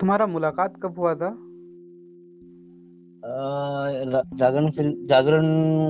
तुम्हारा 0.00 0.26
मुलाकात 0.26 0.74
कब 0.82 0.94
हुआ 0.98 1.14
था? 1.14 1.38
जागरण 4.36 4.70
फ़िल्म 4.70 5.06
जागरण 5.06 5.44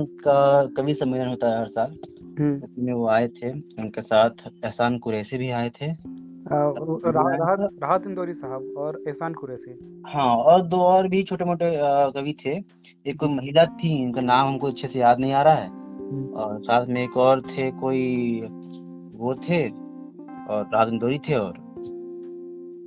का 0.05 0.65
कवि 0.65 0.93
सम्मेलन 0.93 1.27
होता 1.27 1.47
है 1.49 1.59
हर 1.59 1.67
साल। 1.67 1.97
हम्म। 2.39 2.85
में 2.85 2.93
वो 2.93 3.07
आए 3.07 3.27
थे 3.27 3.51
उनके 3.53 4.01
साथ 4.01 4.29
एहसान 4.65 4.97
कुरैसी 4.97 5.37
भी 5.37 5.49
आए 5.49 5.69
थे। 5.69 5.85
राहत 5.85 7.69
राहत 7.83 8.03
इंदौरी 8.07 8.33
साहब 8.33 8.73
और 8.77 9.03
एहसान 9.07 9.33
कुरैसी। 9.33 10.03
हाँ 10.07 10.37
और 10.37 10.61
दो 10.61 10.77
और 10.77 11.07
भी 11.07 11.23
छोटे 11.23 11.45
मोटे 11.45 11.73
कवि 12.11 12.35
थे। 12.45 12.63
एक 13.07 13.19
कोई 13.19 13.29
महिला 13.29 13.65
थी 13.65 14.05
उनका 14.05 14.21
नाम 14.21 14.47
हमको 14.47 14.67
अच्छे 14.67 14.87
से 14.87 14.99
याद 14.99 15.19
नहीं 15.19 15.33
आ 15.33 15.41
रहा 15.41 15.53
है। 15.53 15.67
हम्म। 15.69 16.27
और 16.27 16.59
साथ 16.63 16.85
में 16.85 17.03
एक 17.03 17.17
और 17.17 17.41
थे 17.41 17.71
कोई 17.71 18.41
वो 19.15 19.33
थे 19.33 19.86
और 20.49 20.69
राहत 20.73 20.87
इंदौरी 20.87 21.19
थे 21.19 21.35
और 21.35 21.53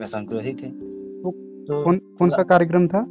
एहसान 0.02 0.26
कुरैसी 0.26 0.52
थे। 0.52 0.70
तो 0.70 1.82
कौन 1.84 1.98
कौन 2.18 2.28
सा 2.28 2.42
कार्यक्रम 2.42 2.86
था? 2.88 3.04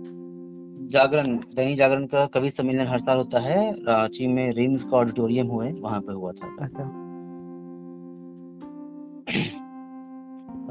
जागरण 0.91 1.35
दैनिक 1.55 1.77
जागरण 1.77 2.05
का 2.05 2.25
कवि 2.25 2.49
सम्मेलन 2.49 2.87
हर 2.87 2.99
साल 2.99 3.17
होता 3.17 3.39
है। 3.39 3.71
रांची 3.83 4.27
में 4.27 4.51
रिम्स 4.51 4.83
का 4.83 4.97
ऑडिटोरियम 4.97 5.47
हुए 5.47 5.71
वहाँ 5.71 5.99
पे 6.01 6.13
हुआ 6.13 6.31
था। 6.31 6.55
अच्छा। 6.61 6.89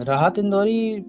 राहत 0.03 0.39
इंदौरी 0.39 1.05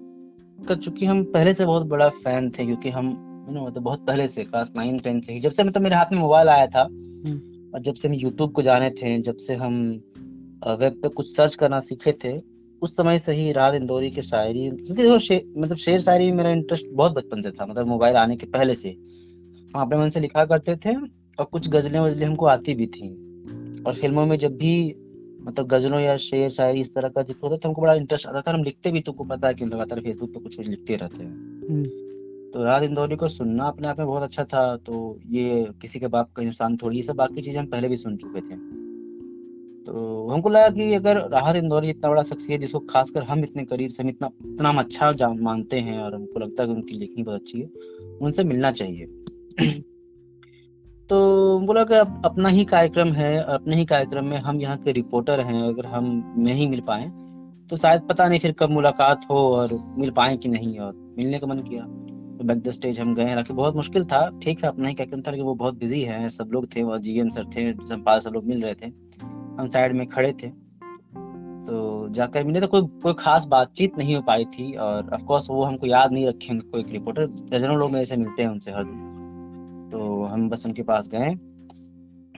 का 0.68 0.74
चूँकि 0.74 1.06
हम 1.06 1.22
पहले 1.24 1.54
से 1.54 1.64
बहुत 1.64 1.86
बड़ा 1.86 2.08
फ़ैन 2.08 2.50
थे 2.50 2.64
क्योंकि 2.66 2.90
हम 2.90 3.08
मतलब 3.50 3.82
बहुत 3.82 4.06
पहले 4.06 4.26
से 4.26 4.44
क्लास 4.44 4.72
नाइन 4.76 4.98
टेन 4.98 5.20
से 5.20 5.38
जब 5.40 5.50
से 5.50 5.64
मतलब 5.64 5.82
मेरे 5.82 5.96
हाथ 5.96 6.12
में 6.12 6.18
मोबाइल 6.18 6.48
आया 6.48 6.66
था 6.66 6.82
हम्म। 6.82 7.70
और 7.74 7.80
जब 7.80 7.94
से 7.94 8.08
हम 8.08 8.14
यूट्यूब 8.14 8.52
को 8.52 8.62
जाने 8.62 8.90
थे 8.90 9.18
जब 9.18 9.36
से 9.36 9.54
हम 9.54 9.80
वेब 10.80 11.00
पे 11.02 11.08
कुछ 11.08 11.36
सर्च 11.36 11.54
करना 11.54 11.80
सीखे 11.80 12.12
थे 12.12 12.49
उस 12.82 12.96
समय 12.96 13.18
से 13.18 13.32
ही 13.32 13.52
राहत 13.52 13.74
इंदौरी 13.74 14.10
की 14.10 14.22
शायरी 14.22 14.70
क्योंकि 14.70 15.06
वो 15.06 15.18
शे, 15.18 15.44
मतलब 15.58 15.76
शेर 15.76 16.00
शायरी 16.00 16.30
में 16.30 16.36
मेरा 16.36 16.50
इंटरेस्ट 16.50 16.86
बहुत 16.92 17.12
बचपन 17.12 17.42
से 17.42 17.50
था 17.50 17.66
मतलब 17.66 17.86
मोबाइल 17.86 18.16
आने 18.16 18.36
के 18.36 18.46
पहले 18.46 18.74
से। 18.74 18.88
हम 19.76 19.80
अपने 19.82 19.98
मन 19.98 20.08
से 20.08 20.20
लिखा 20.20 20.44
करते 20.44 20.76
थे 20.76 20.96
और 21.38 21.44
कुछ 21.44 21.68
गजलें 21.68 22.00
वजलें 22.00 22.26
हमको 22.26 22.46
आती 22.46 22.74
भी 22.74 22.86
थी। 22.86 23.08
और 23.86 23.94
फ़िल्मों 23.94 24.26
में 24.26 24.38
जब 24.38 24.56
भी 24.56 24.96
मतलब 25.42 25.66
गजलों 25.66 26.00
या 26.00 26.16
शेर 26.16 26.50
शायरी 26.50 26.80
इस 26.80 26.94
तरह 26.94 27.08
का 27.08 27.22
ज़िक्र 27.22 27.40
होता 27.42 27.56
था 27.56 27.68
हमको 27.68 27.82
बड़ा 27.82 27.94
इंटरेस्ट 27.94 28.26
आता 28.26 28.40
था। 28.40 28.50
हम 28.50 28.64
लिखते 28.64 28.90
भी 28.90 29.00
तुमको 29.00 29.24
पता 29.24 29.48
है 29.48 29.54
कि 29.54 29.64
लगातार 29.64 30.00
फेसबुक 30.00 30.34
पे 30.34 30.40
कुछ 30.40 30.56
कुछ 30.56 30.68
लिखते 30.68 30.96
रहते 30.96 31.22
हैं। 31.22 31.66
हम्म। 31.70 31.84
तो 32.50 32.64
रात 32.64 32.82
इंदौरी 32.82 33.16
को 33.16 33.28
सुनना 33.28 33.64
अपने 33.64 33.88
आप 33.88 33.98
में 33.98 34.06
बहुत 34.06 34.22
अच्छा 34.22 34.44
था। 34.44 34.76
तो 34.76 35.18
ये 35.26 35.68
किसी 35.82 36.00
के 36.00 36.06
बाप 36.06 36.32
का 36.32 36.42
इंसान 36.42 36.76
थोड़ी 36.76 36.96
ये 36.96 37.02
सब 37.02 37.14
बाकी 37.14 37.42
चीज़ें 37.42 37.60
हम 37.60 37.66
पहले 37.66 37.88
भी 37.88 37.96
सुन 37.96 38.16
चुके 38.16 38.40
थे। 38.40 38.54
तो 39.90 40.28
हमको 40.28 40.48
लगा 40.48 40.68
कि 40.70 40.92
अगर 40.94 41.16
राहत 41.30 41.56
इंदौरी 41.56 41.88
इतना 41.90 42.10
बड़ा 42.10 42.22
शख्सियत 42.22 42.60
जिसको 42.60 42.78
खासकर 42.90 43.22
हम 43.22 43.42
इतने 43.44 43.64
करीब 43.64 43.90
से 43.90 44.02
हम 44.02 44.08
इतना 44.08 44.30
इतना 44.44 44.70
अच्छा 44.72 45.28
मानते 45.30 45.80
हैं 45.80 45.98
और 45.98 46.14
हमको 46.14 46.40
लगता 46.40 46.62
है 46.62 46.68
कि 46.68 46.74
उनकी 46.74 46.98
लिखनी 46.98 47.22
बहुत 47.22 47.40
अच्छी 47.40 47.60
है, 47.60 47.66
उनसे 48.22 48.44
मिलना 48.44 48.70
चाहिए। 48.72 49.06
तो 51.10 51.58
बोला 51.58 51.82
कि 51.84 51.94
अपना 52.24 52.48
ही 52.48 52.64
कार्यक्रम 52.64 53.12
है, 53.12 53.36
अपने 53.44 53.76
ही 53.76 53.84
कार्यक्रम 53.84 54.24
में 54.24 54.36
हम 54.38 54.60
यहाँ 54.60 54.76
के 54.76 54.92
रिपोर्टर 54.92 55.40
हैं, 55.40 55.62
अगर 55.62 55.86
हम 55.86 56.34
नहीं 56.38 56.68
मिल 56.68 56.80
पाए 56.82 57.10
तो 57.70 57.76
शायद 57.76 58.02
पता 58.02 58.28
नहीं 58.28 58.40
फिर 58.40 58.52
कब 58.52 58.70
मुलाकात 58.70 59.26
हो 59.30 59.36
और 59.48 59.78
मिल 59.98 60.10
पाए 60.10 60.36
कि 60.36 60.48
नहीं, 60.48 60.78
और 60.78 60.94
मिलने 61.18 61.38
का 61.38 61.46
मन 61.46 61.58
किया। 61.60 61.82
तो 61.82 62.44
बैक 62.44 62.62
द 62.62 62.70
स्टेज 62.70 63.00
हम 63.00 63.14
गए 63.14 63.28
हालाँकि 63.28 63.52
बहुत 63.54 63.76
मुश्किल 63.76 64.04
था, 64.04 64.28
ठीक 64.42 64.64
है, 64.64 64.68
अपना 64.68 64.88
ही 64.88 64.94
कार्यक्रम 64.94 65.22
था 65.22 65.32
कि 65.32 65.42
वो 65.42 65.54
बहुत 65.56 65.78
बिज़ी 65.78 66.02
है, 66.02 66.28
सब 66.28 66.50
लोग 66.52 66.66
थे 66.76 66.82
और 66.82 66.98
जीएम 67.00 67.30
सर 67.30 67.44
थे 67.56 67.72
संपाल 67.86 68.20
सब 68.20 68.30
लोग 68.30 68.44
मिल 68.44 68.62
रहे 68.64 68.74
थे। 68.74 68.92
हम 69.60 69.68
साइड 69.68 69.94
में 69.94 70.06
खड़े 70.06 70.32
थे 70.32 70.48
तो 71.66 72.08
जाकर 72.08 72.44
मिले 72.44 72.60
तो 72.60 72.66
कोई 72.66 72.82
कोई 73.02 73.14
खास 73.18 73.46
बातचीत 73.46 73.98
नहीं 73.98 74.14
हो 74.16 74.22
पाई 74.22 74.44
थी 74.44 74.72
और 74.72 75.10
ऑफ़ 75.14 75.22
कोर्स 75.22 75.50
वो 75.50 75.62
हमको 75.62 75.86
याद 75.86 76.12
नहीं 76.12 76.26
रखेंगे, 76.26 76.60
कोई 76.60 76.82
रिपोर्टर 76.82 77.26
दर्जनों 77.26 77.76
लोग 77.78 77.90
मेरे 77.90 78.04
से 78.04 78.16
मिलते 78.16 78.42
हैं 78.42 78.48
उनसे 78.48 78.70
हर 78.70 78.84
दिन 78.84 79.88
तो 79.92 80.22
हम 80.22 80.48
बस 80.50 80.66
उनके 80.66 80.82
पास 80.82 81.08
गए 81.14 81.34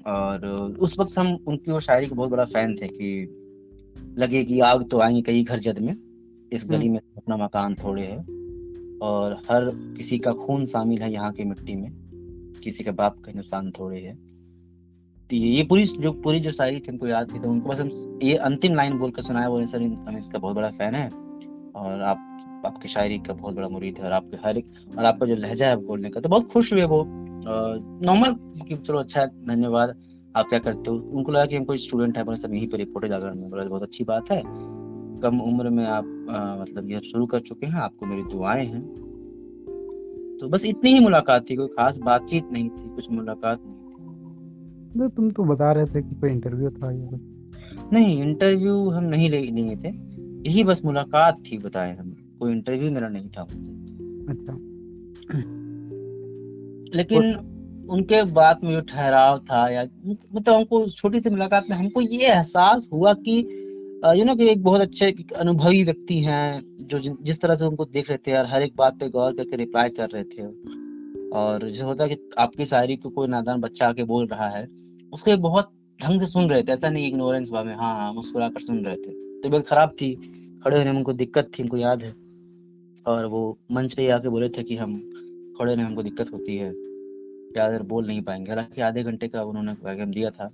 और 0.07 0.47
उस 0.81 0.99
वक्त 0.99 1.19
हम, 1.19 1.37
उनकी 1.47 1.73
वो 1.73 1.81
शायरी 1.81 2.07
के 2.07 2.15
बहुत 2.15 2.31
बड़ा 2.31 2.45
फ़ैन 2.45 2.77
थे 2.77 2.89
कि 2.89 3.39
लगे 4.19 4.45
कि 4.45 4.61
आग 4.61 4.89
तो 4.89 4.99
आएँगे 5.01 5.23
कई 5.23 5.45
घर 5.45 5.59
जद 5.59 5.79
में, 5.79 5.97
इस 6.53 6.67
गली। 6.67 6.89
में 6.89 6.99
अपना 7.17 7.37
मकान 7.37 7.75
थोड़े 7.75 8.03
है 8.03 8.19
और 9.03 9.33
हर 9.51 9.71
किसी 9.97 10.19
का 10.19 10.33
खून 10.33 10.67
शामिल 10.67 11.03
है 11.03 11.13
यहाँ 11.13 11.33
की 11.33 11.45
मिट्टी 11.45 11.77
में, 11.77 11.91
किसी 12.65 12.85
का 12.85 12.93
बाप 12.93 13.19
का 13.19 13.31
हिंदुस्तान 13.31 13.71
थोड़े 13.71 14.01
है 14.01 14.32
सकती 15.33 15.41
है। 15.41 15.49
ये 15.49 15.63
पूरी 15.65 15.85
जो 15.85 16.13
पूरी 16.15 16.41
जो 16.41 16.53
शायरी 16.53 16.81
थी 16.81 16.91
हमको 16.91 17.07
याद 17.07 17.33
थी 17.33 17.39
तो 17.39 17.51
उनको 17.51 17.69
बस 17.69 17.81
हम 17.81 17.91
ये 18.23 18.37
अंतिम 18.43 18.75
लाइन 18.75 18.99
बोलकर 18.99 19.23
सुनाया। 19.23 19.49
वो 19.49 19.65
सर 19.67 19.83
हम 19.83 20.17
इसका 20.19 20.39
बहुत 20.39 20.57
बड़ा 20.57 20.71
फ़ैन 20.71 20.95
है 20.95 21.09
और 21.77 22.03
आप 22.03 22.29
आपकी 22.67 22.89
शायरी 22.89 23.19
का 23.19 23.35
बहुत 23.35 23.55
बड़ा 23.55 23.69
मुरीद 23.69 23.99
है 23.99 24.05
और 24.05 24.13
आपके 24.13 24.37
हर 24.45 24.59
एक 24.59 24.67
और 24.99 25.05
आपका 25.05 25.27
जो 25.27 25.37
लहजा 25.37 25.69
है 25.69 25.77
बोलने 25.79 26.11
का 26.11 26.21
तो 26.21 26.29
बहुत 26.29 26.53
खुश 26.53 26.73
हुए 26.73 26.85
वो। 26.85 27.05
नॉर्मल 28.07 28.35
कि 28.65 28.77
चलो 28.77 28.99
अच्छा 28.99 29.21
है 29.21 29.27
धन्यवाद। 29.47 29.95
आप 30.37 30.47
क्या 30.49 30.59
करते 30.59 30.91
हो? 30.91 30.97
उनको 30.97 31.33
लगा 31.33 31.47
कि 31.47 31.57
हम 31.57 31.65
कोई 31.65 31.77
स्टूडेंट 31.79 32.19
है 32.19 32.37
सब 32.37 32.55
यहीं 32.55 32.69
पर 32.69 32.79
रिपोर्टर 32.79 33.09
जागरण 33.09 33.35
में 33.35 33.51
बोला, 33.51 33.65
बहुत 33.65 33.83
अच्छी 33.83 34.05
बात 34.05 34.31
है। 34.33 34.43
कम 35.23 35.41
उम्र 35.41 35.71
में 35.71 35.85
आप 35.87 36.05
मतलब 36.61 36.91
ये 36.91 37.01
शुरू 37.01 37.27
कर 37.27 37.41
चुके 37.41 37.67
हैं, 37.67 37.81
आपको 37.81 38.07
मेरी 38.07 38.23
दुआएँ 38.23 38.67
हैं। 38.67 38.83
तो 40.41 40.49
बस 40.49 40.65
इतनी 40.67 40.93
ही 40.93 41.01
मुलाकात 41.01 41.51
थी, 41.51 41.57
कोई 41.57 41.69
खास 41.69 41.99
बातचीत 41.99 42.51
नहीं 42.53 42.69
थी, 42.71 42.95
कुछ 42.95 43.11
मुलाकात 43.11 43.61
नहीं। 43.67 43.82
तुम 44.99 45.31
तो 45.31 45.45
बता 45.45 45.73
रहे 45.73 45.85
थे 45.85 46.03
कि 46.03 46.15
कोई 46.15 46.31
इंटरव्यू 46.31 46.71
था 46.71 46.91
या 46.93 47.07
कुछ। 47.07 47.21
नहीं 47.93 48.23
इंटरव्यू 48.23 48.89
हम 48.91 49.05
नहीं 49.05 49.31
ले 49.31 49.41
लिए 49.41 49.77
थे। 49.77 49.89
यही 50.49 50.65
बस 50.65 50.85
मुलाकात 50.85 51.43
थी 51.53 51.59
बताए 51.59 51.97
हम। 51.97 52.11
कोई 52.41 52.53
इंटरव्यू 52.53 52.91
मेरा 52.91 53.09
नहीं 53.09 53.29
था 53.29 53.43
उनसे 53.43 53.71
अच्छा। 54.33 54.53
लेकिन 56.97 57.35
उनके 57.91 58.23
बाद 58.33 58.61
में 58.65 58.73
जो 58.73 58.81
ठहराव 58.81 59.39
था 59.39 59.69
या 59.69 59.83
मतलब 60.35 60.55
हमको 60.55 60.89
छोटी 60.89 61.21
सी 61.21 61.31
मुलाकात 61.31 61.65
में 61.71 61.77
हमको 61.77 62.01
ये 62.01 62.27
एहसास 62.27 62.89
हुआ 62.93 63.13
कि 63.13 63.39
यू 64.19 64.25
नो 64.25 64.35
कि 64.37 64.49
एक 64.49 64.63
बहुत 64.63 64.81
अच्छे 64.81 65.15
अनुभवी 65.37 65.85
व्यक्ति 65.85 66.19
हैं 66.19 66.77
जो 66.83 66.99
जिस 66.99 67.41
तरह 67.41 67.55
से 67.55 67.65
उनको 67.65 67.85
देख 67.85 68.09
रहे 68.09 68.19
थे 68.19 68.37
और 68.39 68.47
हर 68.47 68.63
एक 68.63 68.73
बात 68.77 68.99
पे 69.01 69.09
गौर 69.09 69.33
करके 69.33 69.57
रिप्लाई 69.57 69.89
कर 69.89 70.09
रहे 70.09 70.25
थे। 70.25 70.47
और 71.31 71.69
जैसे 71.69 71.85
होता 71.85 72.05
है 72.05 72.15
कि 72.15 72.31
आपकी 72.39 72.65
शायरी 72.65 72.97
को 72.97 73.09
कोई 73.09 73.29
नादान 73.29 73.61
बच्चा 73.61 73.89
आके 73.89 74.05
बोल 74.05 74.27
रहा 74.27 74.49
है 74.49 74.82
उसको 75.13 75.37
बहुत 75.39 75.71
ढंग 76.01 76.21
से 76.21 76.27
सुन 76.27 76.51
रहे 76.51 76.63
थे, 76.63 76.73
ऐसा 76.73 76.89
नहीं 76.89 77.09
इग्नोरेंस 77.09 77.51
भाव 77.53 77.65
में 77.65 77.75
हाँ 77.75 77.95
हाँ 77.97 78.13
मुस्कुरा 78.13 78.49
कर 78.49 78.61
सुन 78.61 78.85
रहे 78.85 78.97
थे। 78.97 79.11
तबीयत 79.43 79.67
खराब 79.67 79.95
थी, 80.01 80.15
खड़े 80.65 80.77
होने 80.77 80.91
में 80.91 80.99
उनको 80.99 81.13
दिक्कत 81.13 81.51
थी 81.55 81.63
उनको 81.63 81.77
याद 81.77 82.03
है। 82.03 82.11
और 83.07 83.27
वो 83.27 83.59
मंच 83.73 83.95
पे 83.95 84.09
आके 84.11 84.29
बोले 84.29 84.49
थे 84.49 84.63
कि 84.63 84.77
हम 84.77 84.95
खड़े 85.59 85.71
होने 85.71 85.83
में 85.83 85.89
हमको 85.89 86.03
दिक्कत 86.03 86.33
होती 86.33 86.57
है, 86.57 86.73
ज़्यादा 86.73 87.71
देर 87.71 87.83
बोल 87.83 88.07
नहीं 88.07 88.23
पाएँगे। 88.23 88.51
हालाँकि 88.51 88.81
आधे 88.81 89.03
घंटे 89.03 89.29
का 89.29 89.43
उन्होंने 89.43 89.75
कार्यक्रम 89.75 90.11
दिया 90.11 90.31
था। 90.31 90.51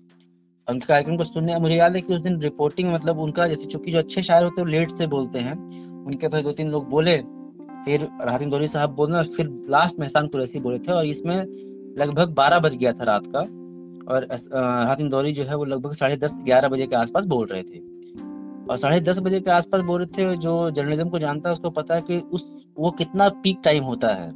उनके 0.69 0.87
कार्यक्रम 0.87 1.17
को 1.17 1.25
सुनने, 1.25 1.59
मुझे 1.59 1.75
याद 1.75 1.95
है 1.95 2.01
कि 2.01 2.15
उस 2.15 2.21
दिन 2.21 2.41
रिपोर्टिंग 2.41 2.91
मतलब 2.93 3.19
उनका, 3.19 3.47
जैसे 3.49 3.67
चूँकि 3.67 3.93
जो 3.93 3.99
अच्छे 3.99 4.23
शायर 4.23 4.45
होते 4.45 4.61
हैं 4.61 4.69
लेट 4.69 4.91
से 4.91 5.07
बोलते 5.07 5.39
हैं। 5.39 5.55
उनके 6.07 6.29
भाई 6.29 6.43
दो 6.43 6.53
तीन 6.53 6.71
लोग 6.71 6.89
बोले, 6.89 7.17
फिर 7.85 8.09
राहत 8.23 8.43
गौरी 8.43 8.67
साहब 8.69 8.91
बोलना 8.91 9.23
फिर 9.37 9.49
लास्ट 9.71 9.99
में 9.99 10.07
एहसान 10.07 10.27
कुरैसी 10.27 10.59
बोले 10.59 10.79
थे। 10.79 10.93
और 10.93 11.07
इसमें 11.07 11.37
लगभग 11.99 12.35
बारह 12.35 12.59
बज 12.59 12.75
गया 12.75 12.93
था 12.93 13.05
रात 13.05 13.27
का। 13.27 13.43
और 14.09 14.27
हातिम 14.89 15.09
दौरी 15.11 15.33
जो 15.33 15.45
है 15.45 15.57
वो 15.57 15.65
लगभग 15.65 15.93
साढ़े 15.93 16.17
दस 16.17 16.33
ग्यारह 16.45 16.69
बजे 16.69 16.87
के 16.87 16.97
आसपास 16.97 17.25
बोल 17.25 17.47
रहे 17.47 17.63
थे। 17.63 17.79
और 18.71 18.77
साढ़े 18.77 19.01
दस 19.01 19.19
बजे 19.19 19.41
के 19.41 19.51
आसपास 19.51 19.81
बोल 19.81 20.03
रहे 20.03 20.07
थे 20.07 20.37
जो 20.37 20.71
जर्नलिज्म 20.71 21.09
को 21.09 21.19
जानता 21.19 21.49
है 21.49 21.53
उसको 21.53 21.71
पता 21.71 21.95
है 21.95 22.01
कि 22.01 22.19
उस 22.19 22.51
वो 22.79 22.91
कितना 22.91 23.29
पीक 23.29 23.59
टाइम 23.65 23.85
होता 23.85 24.09
है। 24.09 24.31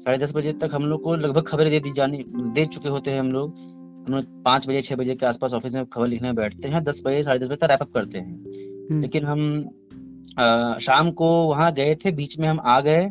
साढ़े 0.00 0.18
दस 0.18 0.34
बजे 0.36 0.52
तक 0.52 0.70
हम 0.72 0.84
लोग 0.84 1.02
को 1.02 1.16
लगभग 1.16 1.42
खबरें 1.42 1.70
दे 1.70 1.80
दी 1.80 1.92
जानी 1.92 2.24
दे 2.28 2.66
चुके 2.66 2.88
होते 2.88 3.10
हैं 3.10 3.20
हम 3.20 3.32
लोग। 3.32 3.54
हम 4.06 4.14
लोग 4.14 4.24
पाँच 4.44 4.68
बजे 4.68 4.80
छह 4.80 4.96
बजे 4.96 5.14
के 5.14 5.26
आसपास 5.26 5.52
ऑफ़िस 5.52 5.74
में 5.74 5.86
खबर 5.86 6.06
लिखने 6.06 6.32
बैठते 6.32 6.68
हैं 6.68 6.84
दस 6.84 7.02
बजे 7.06 7.22
साढ़े 7.22 7.38
दस 7.38 7.46
बजे 7.46 7.56
तक 7.56 7.64
रैपअप 7.64 7.92
करते 7.94 8.18
हैं। 8.18 8.36
हम्म। 8.90 9.00
लेकिन 9.00 9.24
हम 9.24 9.70
आ, 10.38 10.78
शाम 10.78 11.10
को 11.10 11.26
वहाँ 11.48 11.72
गए 11.72 11.94
थे 11.94 12.10
बीच 12.12 12.38
में 12.38 12.48
हम 12.48 12.60
आ 12.60 12.80
गए 12.80 13.10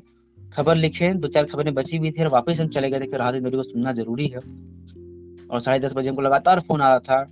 खबर 0.54 0.76
लिखे 0.76 1.14
दो 1.14 1.28
चार 1.28 1.44
खबरें 1.44 1.74
बची 1.74 1.98
हुई 1.98 2.12
थी 2.12 2.24
और 2.24 2.30
वापस 2.30 2.62
हम 2.62 2.68
चले 2.68 2.90
गए 2.90 3.00
थे 3.00 3.06
कि 3.06 3.18
राहत 3.18 3.36
को 3.36 3.64
सुनना 3.64 3.92
ज़रूरी 3.92 4.26
है। 4.26 4.40
और 5.52 5.60
साढ़े 5.60 5.80
दस 5.80 5.94
बजे 5.96 6.10
हमको 6.10 6.22
लगातार 6.22 6.60
फ़ोन 6.60 6.82
आ 6.82 6.90
रहा 6.90 7.00
था 7.00 7.24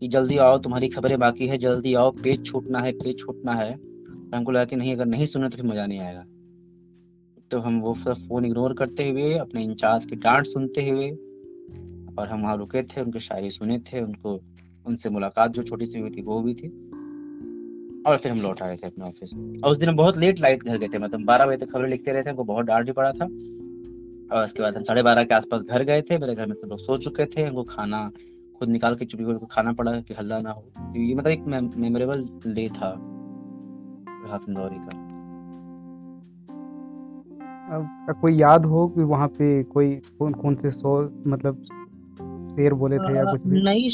कि 0.00 0.08
जल्दी 0.08 0.36
आओ, 0.36 0.58
तुम्हारी 0.58 0.88
खबरें 0.88 1.18
बाकी 1.18 1.46
है, 1.46 1.58
जल्दी 1.58 1.94
आओ, 1.94 2.10
पेज 2.10 2.46
छूटना 2.46 2.78
है, 2.78 2.92
पेज 2.92 3.18
छूटना 3.18 3.52
है। 3.52 3.76
तो 4.30 4.36
हमको 4.36 4.52
लगा 4.52 4.64
कि 4.64 4.76
नहीं, 4.76 4.94
अगर 4.94 5.06
नहीं 5.06 5.26
सुने 5.26 5.48
तो 5.48 5.56
फिर 5.56 5.66
मज़ा 5.66 5.86
नहीं 5.86 6.00
आएगा। 6.00 6.24
तो 7.50 7.58
हम 7.58 7.80
वो 7.80 7.94
फ़ोन 7.94 8.44
इग्नोर 8.44 8.74
करते 8.74 9.10
हुए, 9.10 9.34
अपने 9.34 9.62
इंचार्ज 9.62 10.06
की 10.06 10.16
डांट 10.16 10.46
सुनते 10.46 10.88
हुए, 10.88 11.10
और 12.18 12.28
हम 12.28 12.42
वहाँ 12.42 12.56
रुके 12.56 12.82
थे, 12.82 13.00
उनके 13.00 13.20
शायरी 13.20 13.50
सुने 13.50 13.78
थे, 13.78 14.00
उनको, 14.00 14.40
उनसे 14.86 15.10
मुलाकात 15.10 15.50
जो 15.50 15.62
छोटी 15.62 15.86
सी 15.86 15.98
हुई 15.98 16.10
थी, 16.10 16.22
वो 16.22 16.40
भी 16.40 16.54
थी। 16.54 16.68
और 18.06 18.16
फिर 18.16 18.32
हम 18.32 18.40
लौट 18.40 18.62
आए 18.62 18.76
थे 18.76 18.86
अपने 18.86 19.04
ऑफ़िस 19.04 19.32
और 19.64 19.70
उस 19.70 19.76
दिन 19.76 19.88
हम 19.88 19.96
बहुत 19.96 20.16
लेट 20.16 20.40
लाइट 20.40 20.64
घर 20.64 20.78
गए 20.78 20.88
थे 20.88 20.98
मतलब 20.98 21.24
बारह 21.24 21.46
बजे 21.46 21.56
तक 21.56 21.72
खबरें 21.72 21.88
लिखते 21.88 22.12
रहे 22.12 22.22
थे, 22.22 22.30
हमको 22.30 22.44
बहुत 22.44 22.66
डांट 22.66 22.86
भी 22.86 22.92
पड़ा 22.92 23.12
था। 23.12 23.26
और 24.32 24.44
उसके 24.44 24.62
बाद 24.62 24.76
हम 24.76 24.82
साढ़े 24.84 25.02
बारह 25.02 25.24
के 25.24 25.34
आसपास 25.34 25.62
घर 25.62 25.82
गए 25.84 26.02
थे। 26.02 26.18
मेरे 26.18 26.34
घर 26.34 26.46
में 26.46 26.54
सब 26.54 26.68
लोग 26.68 26.78
सो 26.78 26.96
चुके 26.98 27.26
थे। 27.26 27.42
हमको 27.42 27.62
खाना 27.66 28.10
खुद 28.58 28.68
निकाल 28.68 28.94
के 28.94 29.04
चुपी 29.04 29.24
को 29.24 29.46
खाना 29.46 29.72
पड़ा 29.72 29.92
कि 30.00 30.14
हल्ला 30.14 30.38
ना 30.38 30.50
हो। 30.50 30.64
ये 30.96 31.14
मतलब 31.14 31.30
एक 31.30 31.44
मेमोरेबल 31.76 32.24
डे 32.46 32.66
था 32.70 32.94
राहत 32.96 34.48
इंदौरी 34.48 34.78
का। 34.78 34.98
अब 37.70 38.16
कोई 38.20 38.36
याद 38.36 38.64
हो 38.66 38.86
कि 38.88 39.02
वहाँ 39.06 39.28
पे 39.30 39.62
कोई 39.64 39.94
कौन 40.18 40.32
कौन 40.34 40.54
से 40.54 40.70
सो 40.70 41.00
मतलब 41.26 41.62
शेर 42.50 42.74
बोले 42.74 42.98
थे 42.98 43.16
या 43.16 43.24
कुछ 43.24 43.42
भी? 43.42 43.62
नई 43.62 43.90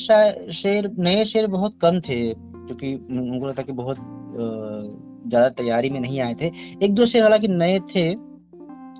शेर 0.53 0.91
नए 0.99 1.25
शेर 1.25 1.47
बहुत 1.47 1.75
कम 1.81 2.01
थे 2.01 2.19
क्योंकि 2.35 2.95
उनको 2.95 3.47
लगता 3.47 3.63
कि 3.63 3.73
बहुत 3.75 3.97
ज़्यादा 3.97 5.49
तैयारी 5.51 5.91
में 5.91 5.99
नहीं 6.01 6.21
आए 6.21 6.35
थे। 6.35 6.51
एक 6.85 6.95
दो 6.95 7.07
शेर 7.07 7.23
हालाँकि 7.23 7.49
नए 7.49 7.79
थे 7.95 8.15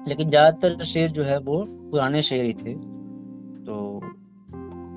लेकिन 0.09 0.29
ज़्यादातर 0.31 0.85
शेर 0.85 1.11
जो 1.11 1.23
है 1.23 1.39
वो 1.39 1.65
पुराने 1.69 2.23
शेर 2.23 2.45
ही 2.45 2.53
थे। 2.53 2.75
तो 3.65 4.01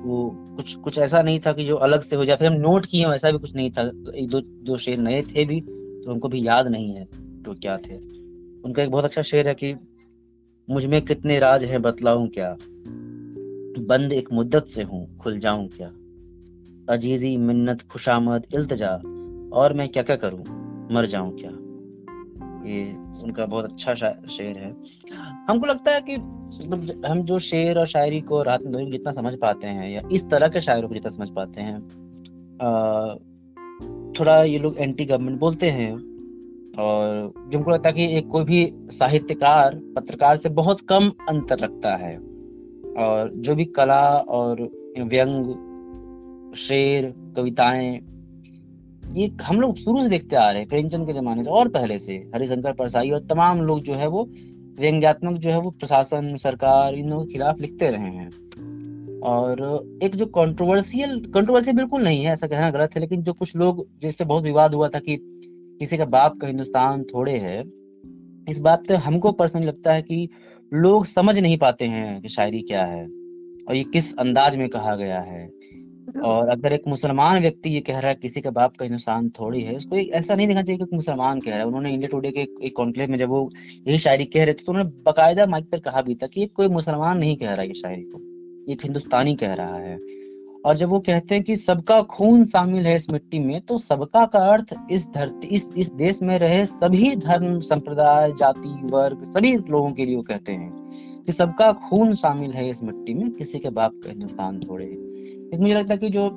वो 0.06 0.30
कुछ 0.56 0.76
कुछ 0.76 0.98
ऐसा 1.00 1.22
नहीं 1.22 1.40
था 1.40 1.54
कि 1.54 1.66
जो 1.66 1.76
अलग 1.76 2.02
से 2.02 2.16
हो 2.16 2.26
जाए। 2.26 2.38
फिर 2.38 2.48
हम 2.48 2.54
नोट 2.54 2.86
किए 2.86 3.06
वैसा 3.06 3.32
भी 3.32 3.38
कुछ 3.38 3.56
नहीं 3.56 3.72
था। 3.72 3.82
एक 4.16 4.28
दो 4.30 4.42
दो 4.42 4.78
शेर 4.78 5.00
नए 5.00 5.22
थे 5.22 5.46
भी 5.46 5.62
तो 5.62 6.12
उनको 6.12 6.30
भी 6.30 6.48
याद 6.48 6.68
नहीं 6.68 6.94
है 6.96 7.06
तो 7.46 7.54
क्या 7.54 7.78
थे। 7.78 7.96
उनका 8.66 8.84
एक 8.84 8.92
बहुत 8.92 9.06
अच्छा 9.06 9.22
शेर 9.22 9.48
है 9.48 9.54
कि, 9.54 9.76
मुझमें 10.70 11.02
कितने 11.02 11.40
राज 11.40 11.64
हैं 11.64 11.82
बतलाऊं 11.82 12.28
क्या? 12.28 12.58
बंद 13.80 14.14
एक 14.14 14.32
मुद्दत 14.34 14.66
से 14.66 14.84
हूँ, 14.84 15.18
खुल 15.18 15.40
जाऊँ 15.40 15.68
क्या? 15.68 15.88
अजीजी, 16.94 17.38
मिन्नत, 17.38 17.82
खुशामद, 17.82 18.46
इल्तजा, 18.54 18.92
और 19.54 19.74
मैं 19.74 19.90
क्या 19.90 20.04
क्या 20.04 20.16
करूँ? 20.16 20.44
मर 20.92 21.06
जाऊँ 21.06 21.32
क्या? 21.40 21.52
ये 22.70 22.84
उनका 23.24 23.46
बहुत 23.46 23.66
अच्छा 23.66 23.94
शेर 24.30 24.58
है। 24.58 24.76
हमको 25.50 25.66
लगता 25.66 25.92
है 25.92 26.02
कि 26.02 26.18
मतलब 26.68 27.06
हम 27.06 27.22
जो 27.24 27.40
शेर 27.40 27.80
और 27.80 27.88
शायरी 27.88 28.22
को 28.22 28.44
रात 28.44 28.62
में 28.64 28.92
जितना 28.92 29.12
समझ 29.12 29.34
पाते 29.36 29.68
हैं 29.68 29.90
या 29.90 30.02
इस 30.12 30.30
तरह 30.30 30.48
के 30.48 30.62
शायरों 30.62 30.88
को 30.88 30.94
जितना 30.94 31.12
समझ 31.12 31.30
पाते 31.30 31.62
हैं 31.62 31.80
थोड़ा 34.20 34.44
ये 34.44 34.60
लोग 34.60 34.78
एंटी 34.78 35.06
गवर्नमेंट 35.06 35.40
बोलते 35.40 35.70
हैं 35.70 35.92
और 36.80 37.34
जिनको 37.50 37.72
लगता 37.72 37.90
है 37.90 37.96
कि 37.96 38.18
एक 38.18 38.28
कोई 38.28 38.44
भी 38.44 38.74
साहित्यकार, 38.92 39.76
पत्रकार 39.96 40.38
से 40.38 40.50
बहुत 40.50 40.82
कम 40.82 41.12
अंतर 41.30 41.60
रखता 41.60 41.96
है 41.96 42.16
और 42.98 43.32
जो 43.36 43.56
भी 43.56 43.66
कला 43.66 44.02
और 44.18 44.62
व्यंग, 45.00 45.46
शेर, 46.56 47.14
कविताएँ 47.36 48.00
ये 49.14 49.28
हम 49.42 49.62
लोग 49.62 49.78
शुरू 49.78 50.04
से 50.04 50.10
देखते 50.10 50.36
आ 50.36 50.50
रहे 50.50 50.60
हैं, 50.60 50.68
प्रेमचंद 50.68 51.08
के 51.08 51.14
जमाने 51.14 51.44
से 51.44 51.50
और 51.52 51.68
पहले 51.68 52.00
से, 52.00 52.14
हरिशंकर 52.36 52.74
परसाई 52.74 53.10
और 53.10 53.20
तमाम 53.20 53.62
लोग 53.62 53.82
जो 53.82 53.94
है 53.94 54.08
वो 54.08 54.30
व्यंग्यात्मक 54.80 55.38
जो 55.38 55.50
है 55.50 55.60
वो 55.60 55.70
प्रशासन, 55.70 56.36
सरकार, 56.36 56.96
इन 56.96 57.10
लोगों 57.10 57.26
के 57.26 57.34
खिलाफ 57.34 57.60
लिखते 57.62 57.90
रहे 57.90 58.10
हैं। 58.10 58.30
और 59.20 59.62
एक 60.04 60.16
जो 60.16 60.26
कंट्रोवर्शियल 60.26 61.20
कंट्रोवर्शियल 61.26 61.76
बिल्कुल 61.76 62.04
नहीं 62.04 62.24
है, 62.26 62.34
ऐसा 62.34 62.48
कहना 62.48 62.70
गलत 62.72 62.96
है, 62.96 63.02
लेकिन 63.02 63.24
जो 63.24 63.34
कुछ 63.34 63.56
लोग 63.56 63.86
जिससे 64.02 64.26
बहुत 64.26 64.44
विवाद 64.44 64.74
हुआ 64.74 64.90
था 64.90 65.00
कि 65.00 65.18
किसी 65.80 65.98
का 65.98 66.06
बाप 66.06 66.38
का 66.42 66.48
हिंदुस्तान 66.48 67.04
थोड़े 67.04 67.38
है, 67.38 67.64
इस 68.50 68.60
बात 68.60 68.88
से 68.88 68.96
हमको 68.96 69.32
पर्सनली 69.32 69.66
लगता 69.66 69.94
है 69.94 70.02
कि 70.02 70.30
लोग 70.74 71.06
समझ 71.06 71.40
नहीं 71.40 71.58
पाते 71.58 71.86
हैं 71.86 72.22
कि 72.22 72.30
शायरी 72.30 72.62
क्या 72.62 72.86
है, 72.86 73.04
और 73.04 73.76
ये 73.76 73.84
किस 73.84 74.16
अंदाज 74.16 74.58
में 74.58 74.70
कहा 74.70 74.96
गया 74.96 75.20
है। 75.20 75.48
और 76.18 76.50
अगर 76.50 76.74
एक 76.74 76.88
मुसलमान 76.88 77.42
व्यक्ति 77.42 77.70
ये 77.70 77.80
कह 77.82 78.00
रहा 78.00 78.10
है, 78.10 78.16
किसी 78.16 78.42
के 78.42 78.50
बाप 78.50 78.76
का 78.78 78.86
हिंदुस्तान 78.86 79.30
थोड़ी 79.30 79.62
है, 79.62 79.76
उसको 79.76 79.96
ऐसा 79.96 80.36
नहीं 80.36 80.48
देखना 80.48 80.64
चाहिए 80.64 80.86
कि 80.86 80.96
मुसलमान 80.96 81.40
कह 81.40 81.50
रहा 81.50 81.60
है। 81.60 81.66
उन्होंने 81.66 81.94
इंडिया 81.94 82.08
टुडे 82.08 82.32
के 82.32 82.48
एक 82.66 82.76
कॉन्क्लेव 82.76 83.10
में 83.10 83.18
जब 83.18 83.30
वो 83.30 83.50
यही 83.88 83.98
शायरी 83.98 84.26
कह 84.26 84.44
रहे 84.44 84.54
थे 84.54 84.64
तो 84.66 84.72
उन्होंने 84.72 84.92
बाकायदा 85.06 85.46
माइक 85.46 85.70
पर 85.72 85.80
कहा 85.80 86.02
भी 86.02 86.16
था 86.16 86.28
कि 86.28 86.46
कोई 86.48 86.68
मुसलमान 86.68 87.18
नहीं 87.18 87.36
कह 87.38 87.54
रहा 87.54 87.64
ये 87.64 87.74
शायरी 87.74 88.04
को। 88.04 88.72
एक 88.72 88.84
हिंदुस्तानी 88.84 89.36
कह 89.36 89.54
रहा 89.54 89.76
है। 89.76 89.98
और 90.66 90.76
जब 90.76 90.90
वो 90.90 91.00
कहते 91.00 91.36
हैं 91.36 91.44
कि 91.44 91.56
सबका 91.56 92.02
खून 92.02 92.44
शामिल 92.46 92.86
है 92.88 92.96
इस 92.96 93.10
मिट्टी 93.12 93.40
में 93.40 93.60
तो 93.62 93.78
सबका 93.78 94.26
का 94.26 94.40
अर्थ 94.40 94.74
इस 94.92 95.08
धरती, 95.10 95.48
इस 95.48 95.68
इस 95.78 95.92
देश 95.94 96.22
में 96.22 96.38
रहे 96.40 96.66
सभी 96.66 97.16
धर्म, 97.16 97.60
संप्रदाय, 97.60 98.32
जाति, 98.32 98.76
वर्ग, 98.84 99.24
सभी 99.24 99.56
लोगों 99.56 99.92
के 99.92 100.06
लिए 100.06 100.16
वो 100.16 100.22
कहते 100.22 100.52
हैं 100.52 101.24
कि 101.26 101.32
सबका 101.32 101.72
खून 101.72 102.14
शामिल 102.14 102.52
है 102.52 102.70
इस 102.70 102.84
मिट्टी 102.84 103.14
में, 103.14 103.30
किसी 103.32 103.60
के 103.60 103.70
बाप 103.70 103.92
का 104.04 104.10
हिंदुस्तान 104.10 104.60
थोड़े। 104.60 104.86
लेकिन 105.52 105.62
मुझे 105.62 105.74
लगता 105.76 105.94
है 105.94 105.98
कि 106.00 106.10
जो 106.10 106.30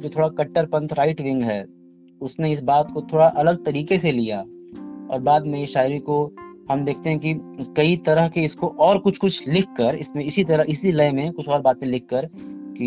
जो 0.00 0.08
थोड़ा 0.08 0.28
कट्टर 0.38 0.66
पंथ 0.66 0.88
राइट 0.92 1.20
विंग 1.20 1.42
है, 1.42 1.64
उसने 2.20 2.50
इस 2.52 2.62
बात 2.62 2.90
को 2.92 3.02
थोड़ा 3.12 3.26
अलग 3.26 3.64
तरीके 3.64 3.98
से 3.98 4.12
लिया। 4.12 4.38
और 5.10 5.20
बाद 5.20 5.46
में 5.46 5.62
इस 5.62 5.72
शायरी 5.72 5.98
को 5.98 6.24
हम 6.70 6.84
देखते 6.84 7.10
हैं 7.10 7.18
कि 7.18 7.34
कई 7.76 7.96
तरह 7.96 8.28
के 8.28 8.40
इसको 8.44 8.66
और 8.80 8.98
कुछ 8.98 9.18
कुछ 9.18 9.48
लिख 9.48 9.66
कर 9.76 9.94
इसमें 9.94 10.24
इसी 10.24 10.44
तरह, 10.44 10.64
इसी 10.68 10.92
लय 10.92 11.10
में 11.12 11.32
कुछ 11.32 11.48
और 11.48 11.60
बातें 11.60 11.86
लिख 11.86 12.06
कर 12.10 12.28
कि 12.78 12.86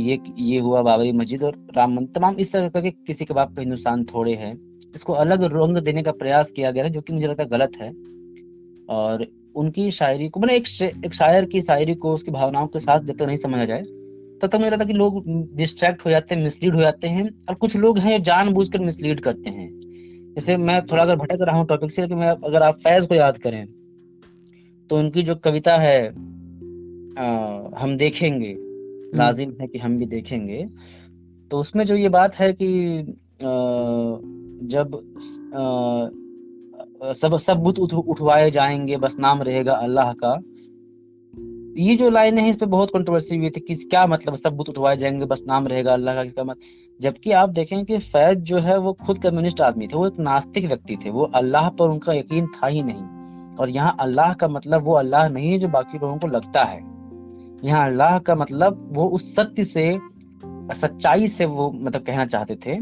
ये 0.00 0.18
ये 0.38 0.58
हुआ 0.60 0.82
बाबरी 0.82 1.12
मस्जिद 1.12 1.42
और 1.42 1.56
राम 1.76 1.94
मंदिर, 1.94 2.12
तमाम 2.14 2.36
इस 2.36 2.52
तरह 2.52 2.68
के 2.70 2.90
किसी 2.90 3.24
के 3.24 3.34
बाप 3.34 3.54
का 3.56 3.62
हिंदुस्तान 3.62 4.04
थोड़े 4.04 4.34
है। 4.34 4.52
इसको 4.94 5.12
अलग 5.14 5.42
रंग 5.52 5.78
देने 5.78 6.02
का 6.02 6.12
प्रयास 6.12 6.50
किया 6.50 6.70
गया 6.70 6.84
है, 6.84 6.90
जो 6.90 7.00
कि 7.00 7.12
मुझे 7.12 7.26
लगता 7.26 7.42
है 7.42 7.48
गलत 7.48 7.76
है। 7.80 7.90
और 8.88 9.26
उनकी 9.54 9.90
शायरी 9.90 10.28
को 10.28 10.40
मैंने 10.40 10.56
एक 10.56 10.66
एक 11.04 11.14
शायर 11.14 11.44
की 11.44 11.60
शायरी 11.60 11.94
को 11.94 12.14
उसकी 12.14 12.30
भावनाओं 12.30 12.66
के 12.66 12.80
साथ 12.80 13.00
जब 13.00 13.16
तक 13.16 13.22
नहीं 13.22 13.36
समझा 13.36 13.64
जाए 13.64 13.82
तब 13.82 14.48
तक 14.48 14.54
मुझे 14.54 14.70
लगता 14.70 14.84
है 14.84 14.86
कि 14.86 14.92
लोग 14.92 15.22
डिस्ट्रैक्ट 15.56 16.04
हो 16.06 16.10
जाते 16.10 16.34
हैं 16.34 16.42
मिसलीड 16.42 16.74
हो 16.74 16.80
जाते 16.80 17.08
हैं 17.08 17.28
और 17.48 17.54
कुछ 17.54 17.76
लोग 17.76 17.98
हैं 17.98 18.22
जो 18.22 18.68
कर 18.68 18.78
मिसलीड 18.80 19.20
करते 19.20 19.50
हैं 19.50 19.68
जैसे 20.34 20.56
मैं 20.56 20.80
थोड़ा 20.86 21.02
अगर 21.02 21.16
भटक 21.16 21.42
रहा 21.42 21.56
हूँ 21.56 21.66
टॉपिक 21.66 21.92
से 21.92 22.06
कि 22.08 22.14
मैं 22.14 22.28
अगर 22.28 22.62
आप 22.62 22.78
फैज 22.78 23.06
को 23.06 23.14
याद 23.14 23.38
करें 23.38 23.66
तो 24.90 24.98
उनकी 24.98 25.22
जो 25.22 25.34
कविता 25.34 25.76
है 25.76 25.98
आ, 26.08 27.24
हम 27.78 27.96
देखेंगे 27.96 28.50
हम्म। 28.50 29.18
लाजिम 29.18 29.52
है 29.60 29.66
कि 29.66 29.78
हम 29.78 29.96
भी 29.98 30.06
देखेंगे 30.06 30.66
तो 31.50 31.58
उसमें 31.58 31.84
जो 31.84 31.96
ये 31.96 32.08
बात 32.08 32.34
है 32.34 32.52
कि 32.52 32.68
आ, 33.00 33.52
जब 34.66 34.94
आ, 35.54 36.23
सब 37.12 37.36
सब 37.36 37.56
बुत 37.58 37.78
उठ, 37.78 37.92
उठवाए 37.94 38.50
जाएँगे 38.50 38.96
बस 38.96 39.16
नाम 39.20 39.42
रहेगा 39.42 39.72
अल्लाह 39.74 40.12
का। 40.12 40.38
ये 41.78 41.94
जो 41.96 42.10
लाइन 42.10 42.38
है 42.38 42.48
इस 42.50 42.56
पर 42.56 42.66
बहुत 42.66 42.90
कंट्रोवर्सी 42.90 43.36
हुई 43.36 43.50
थी 43.50 43.60
कि 43.60 43.74
क्या 43.74 44.06
मतलब 44.06 44.34
सब 44.36 44.56
बुत 44.56 44.68
उठवाए 44.68 44.96
जाएँगे 44.96 45.24
बस 45.24 45.42
नाम 45.48 45.66
रहेगा 45.66 45.92
अल्लाह 45.92 46.14
का 46.14 46.22
इसका 46.22 46.44
मतलब 46.44 47.00
जबकि 47.00 47.32
आप 47.32 47.50
देखें 47.50 47.84
कि 47.84 47.98
फैज 47.98 48.38
जो 48.42 48.58
है 48.58 48.78
वो 48.78 48.92
खुद 49.06 49.18
कम्युनिस्ट 49.18 49.60
आदमी 49.60 49.86
थे 49.86 49.96
वो 49.96 50.06
एक 50.06 50.18
नास्तिक 50.20 50.66
व्यक्ति 50.66 50.96
थे 50.96 51.10
वो 51.10 51.24
अल्लाह 51.34 51.68
पर 51.70 51.88
उनका 51.88 52.12
यकीन 52.12 52.46
था 52.46 52.66
ही 52.66 52.82
नहीं। 52.82 53.56
और 53.56 53.70
यहाँ 53.70 53.96
अल्लाह 54.00 54.32
का 54.32 54.48
मतलब 54.48 54.84
वो 54.84 54.94
अल्लाह 54.94 55.28
नहीं 55.28 55.50
है 55.52 55.58
जो 55.58 55.68
बाकी 55.68 55.98
लोगों 55.98 56.16
को 56.18 56.26
लगता 56.26 56.64
है। 56.64 56.80
यहाँ 57.64 57.86
अल्लाह 57.86 58.18
का 58.18 58.34
मतलब 58.34 58.88
वो 58.92 59.08
उस 59.08 59.34
सत्य 59.34 59.64
से 59.64 59.98
सच्चाई 60.74 61.28
से 61.28 61.44
वो 61.44 61.70
मतलब 61.70 62.02
कहना 62.02 62.26
चाहते 62.26 62.56
थे। 62.56 62.76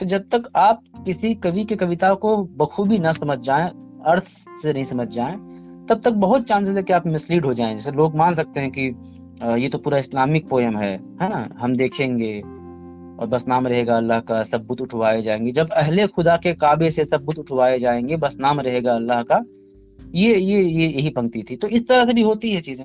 तो 0.00 0.06
जब 0.06 0.28
तक 0.30 0.48
आप 0.56 0.82
किसी 1.06 1.34
कवि 1.36 1.64
के 1.64 1.76
कविता 1.76 2.12
को 2.14 2.36
बखूबी 2.56 2.98
ना 2.98 3.12
समझ 3.12 3.38
जाएँ, 3.40 3.68
अर्थ 4.06 4.26
से 4.62 4.72
नहीं 4.72 4.84
समझ 4.84 5.06
जाएँ, 5.08 5.36
तब 5.88 6.00
तक 6.04 6.12
बहुत 6.24 6.44
चांसेस 6.44 6.76
है 6.76 6.82
कि 6.82 6.92
आप 6.92 7.06
मिसलीड 7.06 7.44
हो 7.46 7.54
जाएँ। 7.54 7.74
जैसे 7.74 7.92
लोग 7.92 8.16
मान 8.16 8.34
सकते 8.34 8.60
हैं 8.60 8.70
कि 8.70 9.62
ये 9.62 9.68
तो 9.68 9.78
पूरा 9.78 9.98
इस्लामिक 9.98 10.48
पोयम 10.48 10.76
है 10.78 10.92
है 11.22 11.28
ना? 11.28 11.48
हम 11.58 11.76
देखेंगे 11.76 12.40
और 12.40 13.26
बस 13.26 13.44
नाम 13.48 13.66
रहेगा 13.66 13.96
अल्लाह 13.96 14.20
का, 14.20 14.42
सब 14.44 14.66
बुत 14.66 14.80
उठवाए 14.80 15.22
जाएँगे। 15.22 15.52
जब 15.52 15.72
अहले 15.72 16.06
खुदा 16.06 16.36
के 16.36 16.52
काबे 16.54 16.90
से 16.90 17.04
सब 17.04 17.24
बुत 17.24 17.38
उठवाए 17.38 17.78
जाएँगे, 17.78 18.16
बस 18.16 18.36
नाम 18.40 18.60
रहेगा 18.60 18.94
अल्लाह 18.94 19.22
का, 19.22 19.42
ये 20.14 20.36
ये 20.36 20.62
ये 20.62 20.86
यही 20.88 21.10
पंक्ति 21.10 21.44
थी। 21.50 21.56
तो 21.56 21.68
इस 21.68 21.86
तरह 21.88 22.04
से 22.06 22.14
भी 22.14 22.22
होती 22.22 22.50
है 22.50 22.60
चीज़ें। 22.60 22.84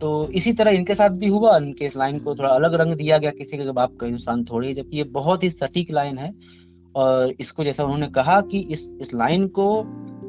तो 0.00 0.28
इसी 0.30 0.52
तरह 0.52 0.70
इनके 0.70 0.94
साथ 0.94 1.10
भी 1.10 1.28
हुआ 1.28 1.56
इनके 1.56 1.84
इस 1.84 1.96
लाइन 1.96 2.18
को 2.18 2.34
थोड़ा 2.34 2.48
अलग 2.48 2.74
रंग 2.74 2.92
दिया 2.92 3.18
गया 3.18 3.30
किसी 3.30 3.56
के 3.56 3.70
बाप 3.70 3.96
का 4.00 4.06
हिंदुस्तान 4.06 4.44
थोड़ी 4.44 4.74
जबकि 4.74 4.96
ये 4.96 5.04
बहुत 5.04 5.42
ही 5.42 5.50
सटीक 5.50 5.90
लाइन 5.90 6.18
है। 6.18 6.32
और 6.94 7.32
इसको 7.40 7.64
जैसा 7.64 7.84
उन्होंने 7.84 8.06
कहा 8.06 8.40
कि 8.40 8.58
इस 8.70 8.88
इस 9.00 9.14
लाइन 9.14 9.46
को 9.48 9.82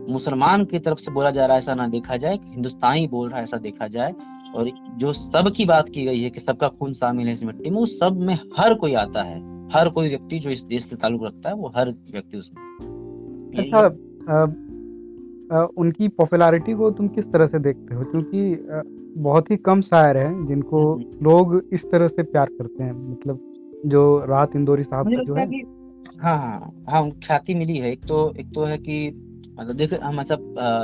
मुसलमान 0.09 0.65
की 0.65 0.79
तरफ़ 0.79 0.99
से 0.99 1.11
बोला 1.11 1.31
जा 1.31 1.45
रहा 1.45 1.55
है 1.55 1.61
ऐसा 1.61 1.73
ना 1.73 1.87
देखा 1.87 2.17
जाए 2.17 2.39
हिंदुस्तानी 2.43 3.07
बोल 3.07 3.27
रहा 3.27 3.37
है 3.37 3.43
ऐसा 3.43 3.57
देखा 3.57 3.87
जाए। 3.87 4.13
और 4.55 4.69
जो 4.97 5.13
सब 5.13 5.51
की 5.57 5.65
बात 5.65 5.89
की 5.89 6.05
गई 6.05 6.21
है 6.21 6.29
कि 6.29 6.39
सबका 6.39 6.67
खून 6.67 6.93
शामिल 6.93 7.27
है 7.27 7.33
इस 7.33 7.43
मिट्टी 7.43 7.69
में 7.69 7.77
उस 7.77 7.99
सब 7.99 8.19
में 8.19 8.37
हर 8.57 8.73
कोई 8.73 8.93
आता 8.93 9.23
है। 9.23 9.37
हर 9.73 9.89
कोई 9.89 10.09
व्यक्ति 10.09 10.39
जो 10.39 10.49
इस 10.49 10.63
देश 10.63 10.83
से 10.83 10.95
ताल्लुक 10.95 11.23
रखता 11.23 11.49
है 11.49 11.55
वो 11.55 11.71
हर 11.75 11.89
व्यक्ति 11.89 12.37
उसमें। 12.37 12.63
अच्छा 13.57 13.87
उनकी 15.51 16.07
पॉपुलैरिटी 16.07 16.73
को 16.73 16.89
तुम 16.91 17.07
किस 17.07 17.31
तरह 17.31 17.45
से 17.45 17.59
देखते 17.59 17.95
हो? 17.95 18.03
क्योंकि 18.03 19.21
बहुत 19.21 19.49
ही 19.51 19.57
कम 19.59 19.81
शायर 19.81 20.17
हैं 20.17 20.45
जिनको 20.45 20.81
हम्म। 20.93 21.25
लोग 21.25 21.61
इस 21.73 21.85
तरह 21.91 22.07
से 22.07 22.23
प्यार 22.25 22.49
करते 22.51 22.83
हैं। 22.83 22.93
मतलब 23.11 23.39
जो 23.85 24.03
रात 24.29 24.55
इंदौरी 24.55 24.83
साहब 24.83 25.09
का 25.09 25.23
जो 25.23 25.35
है 25.35 25.47
हाँ। 26.19 26.37
हाँ 26.37 26.71
हाँ 26.89 27.09
ख्याति 27.25 27.53
मिली 27.55 27.77
है। 27.77 27.91
एक 27.91 28.05
तो 28.07 28.33
एक 28.39 28.53
तो 28.53 28.63
है 28.65 28.77
कि 28.77 29.07
मतलब 29.59 29.75
देख 29.75 29.93
हम 30.03 30.19
ऐसा 30.19 30.35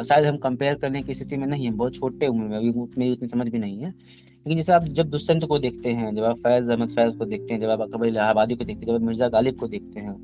शायद 0.03 0.25
हम 0.25 0.37
कंपेयर 0.37 0.75
करने 0.75 1.01
की 1.03 1.13
स्थिति 1.13 1.37
में 1.37 1.47
नहीं 1.47 1.65
है। 1.65 1.71
बहुत 1.73 1.95
छोटे 1.95 2.27
उम्र 2.27 2.47
में 2.47 2.57
अभी 2.57 2.71
मेरी 2.97 3.11
उतनी 3.11 3.27
समझ 3.27 3.47
भी 3.49 3.59
नहीं 3.59 3.79
है। 3.79 3.89
लेकिन 3.89 4.57
जैसे 4.57 4.73
आप 4.73 4.83
जब 4.97 5.09
दुष्यंत 5.09 5.45
को 5.45 5.57
देखते 5.59 5.91
हैं 5.91 6.13
जब 6.15 6.23
आप 6.23 6.37
फैज 6.37 6.69
अहमद 6.69 6.89
फैज 6.89 7.15
को 7.17 7.25
देखते 7.25 7.53
हैं 7.53 7.61
जब 7.61 7.69
आप 7.69 7.81
अकबर 7.81 8.07
इलाहाबादी 8.07 8.55
को 8.55 8.65
देखते 8.65 8.85
हैं 8.85 8.87
जब 8.87 8.95
आप 8.95 9.07
मिर्ज़ा 9.07 9.27
गालिब 9.29 9.55
को 9.59 9.67
देखते 9.67 9.99
हैं 9.99 10.15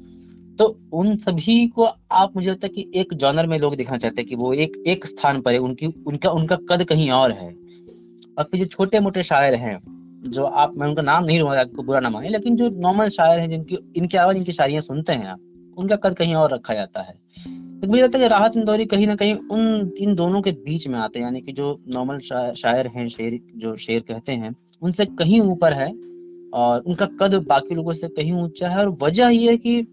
तो 0.59 0.79
उन 0.93 1.15
सभी 1.15 1.67
को 1.67 1.83
आप, 2.11 2.35
मुझे 2.35 2.51
लगता 2.51 2.67
है 2.67 2.73
कि 2.73 2.91
एक 2.95 3.13
जॉनर 3.13 3.47
में 3.47 3.59
लोग 3.59 3.75
देखना 3.75 3.97
चाहते 3.97 4.21
हैं 4.21 4.29
कि 4.29 4.35
वो 4.35 4.53
एक 4.53 4.83
एक 4.87 5.07
स्थान 5.07 5.41
पर 5.41 5.51
है, 5.51 5.57
उनकी, 5.57 5.85
उनका 6.07 6.29
उनका 6.29 6.55
कद 6.55 6.83
कहीं 6.83 7.11
और 7.11 7.31
है। 7.31 7.49
और 8.37 8.43
फिर 8.43 8.59
जो 8.59 8.65
छोटे 8.65 8.99
मोटे 8.99 9.23
शायर 9.23 9.55
हैं, 9.55 9.79
जो 10.29 10.43
आप, 10.43 10.77
मैं 10.77 10.87
उनका 10.87 11.01
नाम 11.01 11.25
नहीं 11.25 11.39
लूँगा, 11.39 11.59
आपको 11.59 11.83
बुरा 11.83 11.99
ना 11.99 12.09
माने, 12.09 12.29
लेकिन 12.29 12.55
जो 12.55 12.69
नॉर्मल 12.69 13.09
शायर 13.09 13.39
हैं, 13.39 13.49
जिनकी, 13.49 13.77
इनकी 13.95 14.17
आवाज़ 14.17 14.37
इनकी 14.37 14.51
शायरियाँ 14.51 14.81
सुनते 14.81 15.13
हैं 15.13 15.25
आप, 15.25 15.39
उनका 15.77 15.95
कद 15.95 16.17
कहीं 16.17 16.35
और 16.35 16.53
रखा 16.53 16.73
जाता 16.73 17.01
है। 17.01 17.13
तो 17.79 17.87
मुझे 17.87 18.03
लगता 18.03 18.17
है 18.17 18.23
कि 18.23 18.29
राहत 18.29 18.57
इंदौरी 18.57 18.85
कहीं 18.85 19.07
ना 19.07 19.15
कहीं 19.15 19.33
उन, 19.33 19.93
इन 19.97 20.15
दोनों 20.15 20.41
के 20.41 20.51
बीच 20.51 20.87
में 20.87 20.99
आते 20.99 21.19
हैं, 21.19 21.25
यानी 21.25 21.41
कि 21.41 21.51
जो 21.51 21.81
नॉर्मल 21.87 22.19
शायर 22.53 22.87
हैं, 22.87 23.07
शेर, 23.07 23.39
जो 23.55 23.75
शेर 23.75 23.99
कहते 23.99 24.31
हैं, 24.31 24.55
उनसे 24.81 25.05
कहीं 25.05 25.41
ऊपर 25.41 25.73
है, 25.73 25.93
और 26.53 26.79
उनका 26.79 27.05
कद 27.05 27.45
बाकी 27.47 27.75
लोगों 27.75 27.93
से 27.93 28.07
कहीं 28.07 28.33
ऊँचा 28.33 28.69
है, 28.69 28.77
और 28.77 28.97
वजह 29.01 29.27
ये 29.27 29.51
है 29.51 29.57
कि 29.57 29.87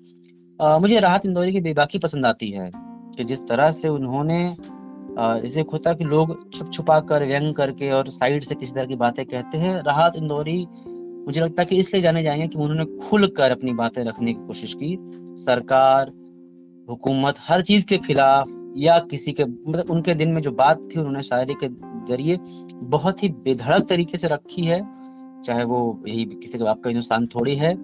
आ, 0.63 0.79
मुझे 0.79 1.01
राहत 1.01 1.27
इंदौरी 1.27 1.53
की 1.53 1.61
बेबाकी 1.61 1.99
पसंद 1.99 2.27
आती 2.27 2.51
है 2.51 2.71
कि 3.17 3.25
जिस 3.25 3.41
तरह 3.41 3.71
से 3.71 3.89
उन्होंने 3.89 4.57
होता 5.73 5.91
है 5.91 5.97
कि 5.97 6.05
लोग 6.05 6.53
छुप 6.53 6.73
छुपा 6.73 7.01
कर 7.01 7.27
व्यंग 7.27 7.55
करके 7.55 7.91
और 7.91 8.11
साइड 8.11 8.43
से 8.43 8.55
किसी 8.55 8.73
तरह 8.73 8.87
की 8.87 8.97
बातें 8.97 9.27
कहते 9.27 9.59
हैं। 9.59 9.83
राहत 9.83 10.13
इंदौरी 10.17 10.67
मुझे 11.27 11.41
लगता 11.41 11.63
है 11.63 11.67
कि 11.67 11.77
इसलिए 11.77 12.03
जाने 12.03 12.23
जाएँगे 12.23 12.49
कि 12.49 12.59
उन्होंने 12.59 13.09
खुल 13.09 13.27
कर 13.27 13.51
अपनी 13.51 13.73
बातें 13.73 14.05
रखने 14.05 14.33
की 14.35 14.47
कोशिश 14.47 14.75
की। 14.75 14.97
सरकार 15.45 16.13
हुकूमत 16.89 17.35
हर 17.39 17.63
चीज़ 17.63 17.87
के 17.87 17.99
खिलाफ 17.99 18.73
या 18.77 18.99
किसी 18.99 19.33
के 19.33 19.45
मतलब 19.45 19.91
उनके 19.91 20.15
दिन 20.15 20.33
में 20.33 20.43
जो 20.43 20.51
बात 20.53 20.79
थी 20.79 20.99
उन्होंने 20.99 21.23
शायरी 21.23 21.55
के 21.55 21.69
ज़रिए 22.13 22.39
बहुत 22.75 23.23
ही 23.23 23.29
बेधड़क 23.29 23.87
तरीके 23.89 24.19
से 24.19 24.29
रखी 24.29 24.65
है 24.65 24.81
चाहे 25.43 25.65
वो 25.65 26.05
यही 26.09 26.25
किसी 26.25 26.59
के 26.59 26.65
बाप 26.65 26.81
का 26.81 26.91
हिंदुस्तान 26.91 27.27
थोड़ी 27.27 27.57
है 27.57 27.75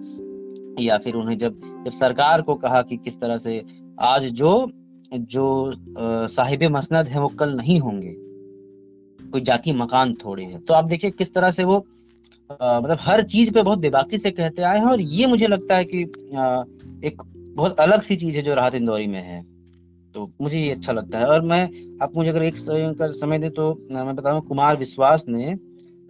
या 0.79 0.97
फिर 0.97 1.15
उन्हें 1.15 1.37
जब 1.37 1.74
जब 1.85 1.91
सरकार 1.91 2.41
को 2.41 2.55
कहा 2.55 2.81
कि 2.81 2.97
किस 2.97 3.21
तरह 3.21 3.37
से 3.37 3.63
आज 3.99 4.23
जो 4.23 4.71
जो 5.13 5.73
साहिब 6.27 6.63
मसनद 6.63 7.07
है 7.07 7.19
वो 7.21 7.27
कल 7.27 7.49
नहीं 7.49 7.79
होंगे 7.79 8.13
कोई 9.31 9.41
जाति 9.41 9.71
मकान 9.71 10.13
थोड़े 10.13 10.43
है 10.43 10.59
तो 10.59 10.73
आप 10.73 10.85
देखिए 10.85 11.11
किस 11.11 11.33
तरह 11.33 11.49
से 11.49 11.63
वो 11.63 11.77
मतलब 12.51 12.97
हर 13.01 13.23
चीज़ 13.23 13.51
पे 13.51 13.61
बहुत 13.63 13.79
बेबाकी 13.79 14.17
से 14.17 14.31
कहते 14.31 14.61
आए 14.61 14.77
हैं 14.77 14.85
और 14.85 15.01
ये 15.01 15.25
मुझे 15.25 15.47
लगता 15.47 15.75
है 15.75 15.85
कि 15.85 16.03
आ, 16.35 16.63
एक 17.03 17.21
बहुत 17.55 17.79
अलग 17.79 18.01
सी 18.01 18.15
चीज़ 18.15 18.35
है 18.35 18.41
जो 18.41 18.53
राहत 18.53 18.75
इंदौरी 18.75 19.07
में 19.07 19.21
है 19.21 19.43
तो 20.13 20.31
मुझे 20.41 20.59
ये 20.59 20.71
अच्छा 20.71 20.93
लगता 20.93 21.19
है। 21.19 21.25
और 21.25 21.41
मैं 21.41 21.63
आप 22.01 22.15
मुझे 22.15 22.29
अगर 22.29 22.43
एक 22.43 22.55
समय 22.57 23.39
दे 23.39 23.49
तो 23.49 23.87
मैं 23.91 24.15
बताऊँ 24.15 24.41
कुमार 24.41 24.77
विश्वास 24.77 25.25
ने 25.27 25.55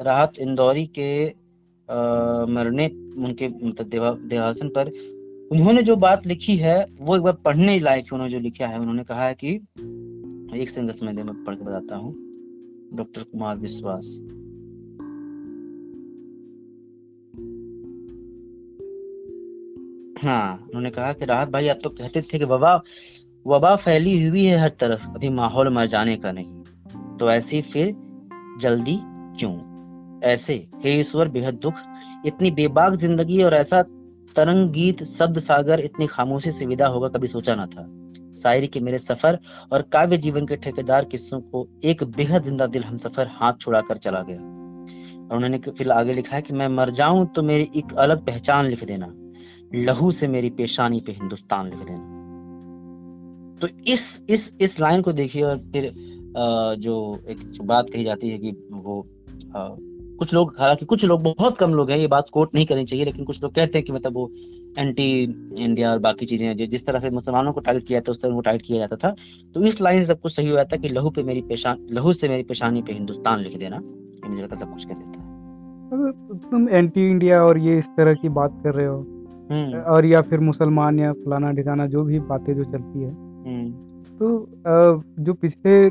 राहत 0.02 0.40
इंदौरी 0.40 0.86
के 0.86 1.28
आ, 1.28 2.46
मरने 2.46 2.88
उनके 3.18 3.48
मतलब 3.48 4.20
देहासन 4.30 4.70
पर 4.70 5.15
उन्होंने 5.52 5.84
जो 5.84 5.96
बात 5.96 6.28
लिखी 6.28 6.56
है, 6.56 6.86
वो 7.02 7.16
एक 7.16 7.22
बार 7.22 7.34
पढ़ने 7.34 7.80
लायक 7.80 8.06
उन्होंने 8.14 8.34
जो 8.34 8.40
लिखा 8.40 8.68
है। 8.68 8.80
उन्होंने 8.80 9.04
कहा 9.04 9.26
है 9.26 9.34
कि, 9.34 9.50
एक 10.62 10.66
समय 10.70 11.12
मैं 11.14 11.44
पढ़ 11.44 11.56
के 11.56 11.66
बताता 11.66 11.96
हूँ। 11.96 12.16
डॉक्टर 12.94 13.24
कुमार 13.24 13.58
विश्वास। 13.58 14.20
हाँ 20.26 20.58
उन्होंने 20.58 20.90
कहा 20.90 21.14
कि, 21.14 21.26
राहत 21.26 21.50
भाई, 21.50 21.68
आप 21.68 21.78
तो 21.84 21.90
कहते 21.90 22.22
थे 22.22 22.40
कि 22.40 22.46
वबा 22.46 22.84
वबा 23.48 23.76
फैली 23.76 24.28
हुई 24.28 24.46
है 24.46 24.58
हर 24.58 24.70
तरफ़। 24.70 25.06
अभी 25.16 25.30
माहौल 25.30 25.70
मर 25.70 25.88
जाने 25.88 26.18
का 26.18 26.32
नहीं। 26.32 26.64
तो 27.18 27.32
ऐसी 27.32 27.62
फिर 27.62 27.96
जल्दी 28.60 29.00
क्यों? 29.40 29.76
ऐसे, 30.22 30.68
हे 30.76 31.00
ईश्वर, 31.00 31.28
बेहद 31.28 31.54
दुख। 31.54 31.74
इतनी 32.26 32.52
बेबाक 32.52 32.94
ज़िंदगी 32.94 33.44
और 33.44 33.54
ऐसा 33.54 33.86
तरंग 34.36 34.70
गीत, 34.72 35.04
शब्द 35.06 35.40
सागर 35.40 35.80
इतनी 35.82 36.08
खामोशी 36.08 36.52
से 36.52 36.66
विदा 36.66 36.88
होगा 36.88 37.08
कभी 37.10 37.28
सोचा 37.28 37.56
ना 37.56 37.66
था। 37.68 37.88
शायरी 38.44 38.68
के 38.68 38.80
मेरे 38.80 38.98
सफ़र 39.00 39.40
और 39.74 39.82
काव्य 39.92 40.18
जीवन 40.18 40.46
के 40.46 40.56
ठेकेदार 40.58 41.06
किस्सों 41.06 41.40
को 41.42 41.68
एक 41.84 42.04
बेहद 42.16 42.44
ज़िंदा 42.44 42.66
दिल 42.68 42.84
हम 42.84 42.98
सफ़र 42.98 43.28
हाथ 43.34 43.54
छुड़ाकर 43.62 43.98
चला 43.98 44.22
गया। 44.22 44.38
और 44.38 45.36
उन्होंने 45.36 45.58
फिर 45.70 45.92
आगे 45.92 46.14
लिखा 46.14 46.36
है 46.36 46.42
कि 46.42 46.54
मैं 46.54 46.68
मर 46.70 46.90
जाऊँ 46.94 47.26
तो 47.36 47.44
मेरी 47.44 47.70
एक 47.78 47.94
अलग 47.96 48.26
पहचान 48.26 48.66
लिख 48.66 48.84
देना, 48.84 49.08
लहू 49.76 50.12
से 50.12 50.28
मेरी 50.28 50.50
पेशानी 50.52 51.00
पे 51.02 51.12
हिंदुस्तान 51.12 51.70
लिख 51.70 51.80
देना। 51.80 52.14
तो 53.62 53.68
इस 53.88 54.22
इस 54.30 54.52
इस 54.62 54.80
लाइन 54.80 55.02
को 55.02 55.12
देखिए 55.14 55.44
और 55.44 55.58
फिर 55.72 55.92
जो 56.78 56.96
एक 57.30 57.40
बात 57.64 57.90
कही 57.90 58.04
जाती 58.04 58.30
है 58.30 58.38
कि 58.38 58.52
वो 58.74 59.02
कुछ 60.16 60.34
लोग 60.34 60.54
हालाँकि 60.60 60.86
कुछ 60.86 61.06
लोग 61.06 61.24
बहुत 61.24 61.58
कम 61.58 61.74
लोग 61.74 61.92
हैं 61.92 61.98
ये 61.98 62.08
बात 62.08 62.30
कोट 62.34 62.56
नहीं 62.56 62.66
करनी 62.66 62.86
चाहिए 62.86 63.06
लेकिन 63.06 63.26
कुछ 63.26 63.42
लोग 63.44 63.54
कहते 63.54 63.78
हैं 63.78 63.86
कि 63.86 63.94
मतलब 63.94 64.14
वो 64.14 64.30
एंटी 64.80 65.08
इंडिया 65.58 65.92
और 65.92 66.00
बाकी 66.00 66.26
चीज़ें 66.26 66.68
जिस 66.68 66.86
तरह 66.86 67.00
से 67.00 67.10
मुसलमानों 67.10 67.54
को 67.54 67.60
टाइट 67.60 67.88
किया 67.88 68.02
था 68.02 68.12
उस 68.12 68.22
तरह 68.22 68.34
वो 68.34 68.42
टाइट 68.42 68.62
किया 68.62 68.80
जाता 68.80 68.96
था 68.98 69.16
तो 69.56 69.64
इस 69.64 69.82
लाइन 69.82 70.00
से 70.00 70.08
सब 70.08 70.20
कुछ 70.22 70.36
सही 70.36 70.50
हो 70.50 70.56
जाता 70.56 70.76
है 70.76 70.82
कि 70.82 70.90
लहू 70.90 71.10
पे 71.10 71.24
मेरी 71.24 71.42
पेशान 71.42 71.86
लहू 71.92 72.14
से 72.14 72.30
मेरी 72.30 72.44
पेशानी 72.44 72.82
पे 72.82 72.94
हिंदुस्तान 72.94 73.40
लिख 73.40 73.58
देना 73.58 73.80
मुझे 73.80 74.42
लगता 74.44 74.56
सब 74.56 74.74
कुछ 74.74 74.86
कह 74.86 74.94
देता 74.94 75.20
है 75.20 76.50
तुम 76.52 76.70
एंटी 76.70 77.10
इंडिया 77.10 77.44
और 77.44 77.58
ये 77.58 77.78
इस 77.78 77.90
तरह 77.98 78.14
की 78.14 78.30
बात 78.32 78.60
कर 78.64 78.74
रहे 78.74 78.86
हो 78.86 78.98
हम्म। 79.52 79.80
और 79.86 80.06
या 80.06 80.22
फिर 80.22 80.40
मुसलमान 80.42 81.00
या 81.00 81.12
फलाना 81.16 81.52
ढिकाना 81.52 81.86
जो 81.88 82.04
भी 82.04 82.20
बातें 82.22 82.54
जो 82.56 82.64
चलती 82.64 83.00
है 83.00 83.10
हम्म। 83.10 83.72
तो 84.18 84.48
जो 85.20 85.34
पिछले 85.34 85.90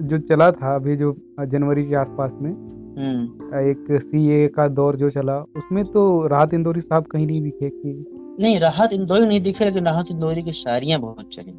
जो 0.00 0.18
चला 0.18 0.50
था 0.52 0.74
अभी 0.74 0.96
जो 0.96 1.16
जनवरी 1.46 1.84
के 1.88 1.94
आसपास 1.94 2.36
में 2.40 2.50
हम्म। 2.50 3.58
एक 3.58 4.00
सी 4.02 4.28
ए 4.28 4.48
का 4.48 4.68
दौर 4.68 4.96
जो 4.96 5.10
चला 5.10 5.38
उसमें 5.56 5.84
तो 5.84 6.26
राहत 6.26 6.54
इंदौरी 6.54 6.80
साहब 6.80 7.04
कहीं 7.04 7.26
नहीं 7.26 7.42
दिखे 7.42 7.68
कि 7.68 8.12
नहीं 8.40 8.58
राहत 8.60 8.90
इंदौरी 8.92 9.26
नहीं 9.26 9.40
दिखे 9.40 9.64
लेकिन 9.64 9.84
राहत 9.84 10.06
इंदौरी 10.10 10.42
की 10.42 10.52
शायरियाँ 10.52 11.00
बहुत 11.00 11.28
चली। 11.32 11.52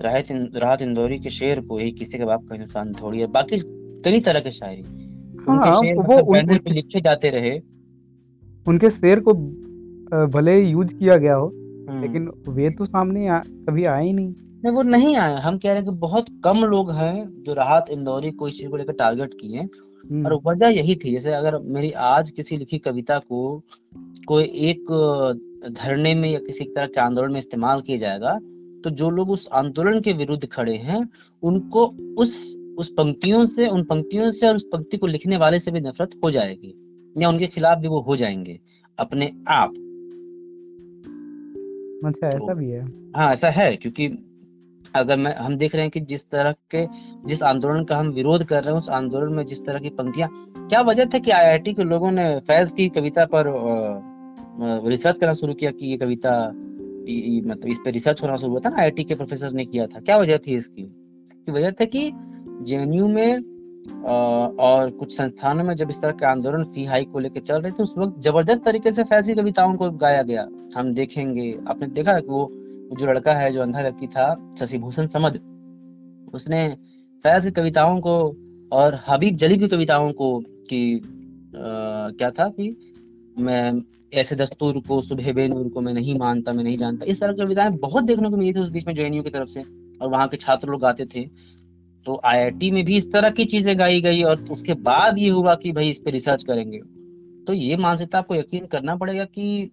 राहत 0.00 0.24
राहत 0.56 0.82
इंदौरी 0.82 1.18
के 1.18 1.30
शेर 1.30 1.60
को 1.60 1.78
ही 1.78 1.90
किसी 1.90 2.18
के 2.18 2.24
बाप 2.24 2.44
का 2.44 2.54
हिंदुस्तान 2.54 2.92
थोड़ी 2.92 3.20
है। 3.20 3.26
बाकी 3.26 3.58
कई 4.04 4.20
तरह 4.20 4.40
के 4.40 4.50
शायरी। 4.50 4.82
हाँ, 5.48 5.76
वो 5.76 6.34
मतलब 6.34 6.50
उनके 6.50 6.70
लिखे 6.70 7.00
जाते 7.00 7.30
रहे। 7.30 7.58
उनके 8.68 8.90
शेर 8.90 9.20
को 9.20 9.34
भले 10.26 10.60
यूज़ 10.60 10.94
किया 10.94 11.16
गया 11.16 11.34
हो 11.34 11.46
हम्म। 11.90 12.00
लेकिन 12.00 12.30
वे 12.48 12.70
तो 12.70 12.84
सामने 12.84 13.28
कभी 13.46 13.84
आए 13.84 14.04
ही 14.06 14.12
नहीं। 14.12 14.34
नहीं 14.64 14.72
वो 14.74 14.82
नहीं 14.82 15.16
आए 15.16 15.34
हम 15.40 15.58
कह 15.58 15.68
रहे 15.68 15.76
हैं 15.76 15.84
कि 15.84 15.90
बहुत 15.90 16.26
कम 16.44 16.64
लोग 16.64 16.90
हैं 16.92 17.42
जो 17.42 17.54
राहत 17.54 17.86
इंदौरी 17.90 18.30
को 18.30 18.48
इस 18.48 18.58
चीज़ 18.58 18.70
को 18.70 18.76
लेकर 18.76 18.92
टारगेट 18.92 19.34
किए 19.34 19.60
हम्म। 19.60 20.26
और 20.26 20.34
वजह 20.46 20.68
यही 20.68 20.94
थी 20.94 21.12
जैसे 21.12 21.32
अगर 21.32 21.58
मेरी 21.68 21.90
आज 21.92 22.30
किसी 22.30 22.56
लिखी 22.56 22.78
कविता 22.78 23.18
को 23.18 23.40
कोई 24.28 24.44
एक 24.44 24.86
धरने 25.72 26.14
में 26.14 26.30
या 26.30 26.38
किसी 26.38 26.64
तरह 26.64 26.86
के 26.86 27.00
आंदोलन 27.00 27.32
में 27.32 27.38
इस्तेमाल 27.38 27.80
किया 27.80 27.98
जाएगा 27.98 28.38
तो 28.84 28.90
जो 28.90 29.10
लोग 29.10 29.30
उस 29.30 29.48
आंदोलन 29.52 30.00
के 30.00 30.12
विरुद्ध 30.12 30.46
खड़े 30.46 30.76
हैं 30.76 31.08
उनको 31.42 31.86
उस 32.18 32.56
उस 32.78 32.88
पंक्तियों 32.88 33.46
से 33.46 33.68
उन 33.68 33.82
पंक्तियों 33.84 34.30
से 34.30 34.48
और 34.48 34.56
उस 34.56 34.64
पंक्ति 34.64 34.96
को 34.96 35.06
लिखने 35.06 35.36
वाले 35.36 35.58
से 35.60 35.70
भी 35.70 35.80
नफरत 35.80 36.10
हो 36.24 36.30
जाएगी 36.30 36.74
या 37.16 37.28
उनके 37.28 37.46
खिलाफ 37.46 37.78
भी 37.78 37.88
वो 37.88 38.00
हो 38.00 38.16
जाएँगे 38.16 38.58
अपने 38.98 39.32
आप। 39.48 39.70
अच्छा 42.04 42.26
ऐसा 42.28 42.38
तो, 42.38 42.54
भी 42.54 42.70
है। 42.70 42.84
हाँ 43.16 43.32
ऐसा 43.32 43.48
है 43.48 43.76
क्योंकि 43.76 44.08
अगर 44.96 45.16
मैं, 45.16 45.34
हम 45.34 45.56
देख 45.56 45.74
रहे 45.74 45.82
हैं 45.82 45.90
कि 45.90 46.00
जिस 46.00 46.28
तरह 46.30 46.54
के, 46.74 46.86
जिस 47.26 47.42
आंदोलन 47.42 47.84
का 47.84 47.96
हम 47.96 48.08
विरोध 48.08 48.44
कर 48.44 48.62
रहे 48.62 48.72
हैं, 48.72 48.78
उस 48.78 48.88
आंदोलन 48.90 49.34
में 49.34 49.44
जिस 49.46 49.64
तरह 49.66 49.78
की 49.78 49.90
पंक्तियाँ, 49.90 50.28
क्या 50.60 50.80
वजह 50.80 51.04
था 51.04 51.18
कि 51.18 51.30
आईआईटी 51.30 51.72
के 51.74 51.84
लोगों 51.84 52.10
ने 52.10 52.24
फैज 52.40 52.72
की 52.72 52.88
कविता 52.88 53.24
पर 53.34 53.44
रिसर्च 54.88 55.18
करना 55.18 55.34
शुरू 55.34 55.54
किया 55.54 55.70
कि 55.70 55.86
ये 55.86 55.96
कविता 55.96 56.32
मतलब 57.46 57.68
इस 57.68 57.78
पे 57.84 57.90
रिसर्च 57.90 58.22
होना 58.22 58.36
शुरू 58.36 58.50
हुआ 58.52 58.60
था 58.64 58.68
ना 58.68 58.76
आईआईटी 58.76 59.04
के 59.04 59.14
प्रोफेसर 59.14 59.52
ने 59.52 59.64
किया 59.64 59.86
था? 59.86 60.00
क्या 60.00 60.16
वजह 60.18 60.38
थी 60.38 60.56
इसकी? 60.56 60.82
इसकी 60.82 61.52
वजह 61.52 61.70
था 61.70 61.84
कि 61.84 62.10
जेएनयू 62.62 63.08
में 63.08 63.42
और 64.60 64.90
कुछ 64.90 65.16
संस्थानों 65.16 65.64
में 65.64 65.74
जब 65.74 65.90
इस 65.90 66.00
तरह 66.00 66.12
के 66.12 66.26
आंदोलन 66.26 66.64
फ़ी 66.64 66.84
हाई 66.84 67.04
को 67.04 67.18
लेकर 67.18 67.40
चल 67.40 67.60
रहे 67.60 67.72
थे, 67.72 67.82
उस 67.82 67.94
वक्त 67.98 68.20
ज़बरदस्त 68.22 68.64
तरीके 68.64 68.92
से 68.92 69.04
फैजी 69.04 69.34
कविताओं 69.34 69.74
को 69.74 69.90
गाया 69.92 70.22
गया। 70.22 70.46
हम 70.76 70.92
देखेंगे, 70.94 71.50
आपने 71.68 71.86
देखा 71.88 72.18
कि 72.20 72.28
वो 72.28 72.50
जो 72.90 73.06
लड़का 73.06 73.32
है, 73.32 73.52
जो 73.52 73.62
अंधा 73.62 73.80
व्यक्ति 73.80 74.06
था 74.06 74.34
शशिभूषण 74.60 75.06
समद, 75.06 75.40
उसने 76.34 76.68
फैज 77.24 77.44
की 77.44 77.50
कविताओं 77.50 78.00
को 78.00 78.16
और 78.72 78.98
हबीब 79.08 79.36
जलीब 79.36 79.60
की 79.60 79.68
कविताओं 79.68 80.12
को 80.12 80.38
कि 80.70 81.00
क्या 81.54 82.30
था 82.30 82.48
कि 82.48 82.76
मैं 83.38 83.80
ऐसे 84.14 84.36
दस्तूर 84.36 84.78
को 84.88 85.00
सुबह 85.00 85.32
बेनूर 85.32 85.68
को 85.68 85.80
मैं 85.80 85.92
नहीं 85.94 86.14
मानता, 86.14 86.52
मैं 86.52 86.64
नहीं 86.64 86.76
जानता। 86.78 87.04
इस 87.04 87.20
तरह 87.20 87.32
की 87.32 87.42
कविताएँ 87.42 87.70
बहुत 87.70 88.04
देखने 88.04 88.30
को 88.30 88.36
मिली 88.36 88.52
थी 88.52 88.60
उस 88.60 88.68
बीच 88.68 88.86
में 88.86 88.94
जे 88.94 89.10
की 89.10 89.30
तरफ़ 89.30 89.48
से, 89.48 89.60
और 90.02 90.08
वहाँ 90.08 90.28
के 90.28 90.36
छात्र 90.36 90.68
लोग 90.68 90.80
गाते 90.80 91.04
थे। 91.04 91.24
तो 92.06 92.20
आईआईटी 92.24 92.70
में 92.70 92.84
भी 92.84 92.96
इस 92.96 93.12
तरह 93.12 93.30
की 93.30 93.44
चीज़ें 93.44 93.78
गाई 93.78 94.00
गई 94.00 94.22
और 94.22 94.44
उसके 94.50 94.74
बाद 94.74 95.18
ये 95.18 95.28
हुआ 95.28 95.54
कि 95.54 95.72
भाई 95.72 95.90
इस 95.90 95.98
पर 95.98 96.10
रिसर्च 96.10 96.44
करेंगे। 96.44 96.78
तो 97.44 97.52
ये 97.52 97.76
मानसिकता 97.76 98.18
आपको 98.18 98.34
यकीन 98.34 98.66
करना 98.66 98.96
पड़ेगा 98.96 99.24
कि 99.24 99.70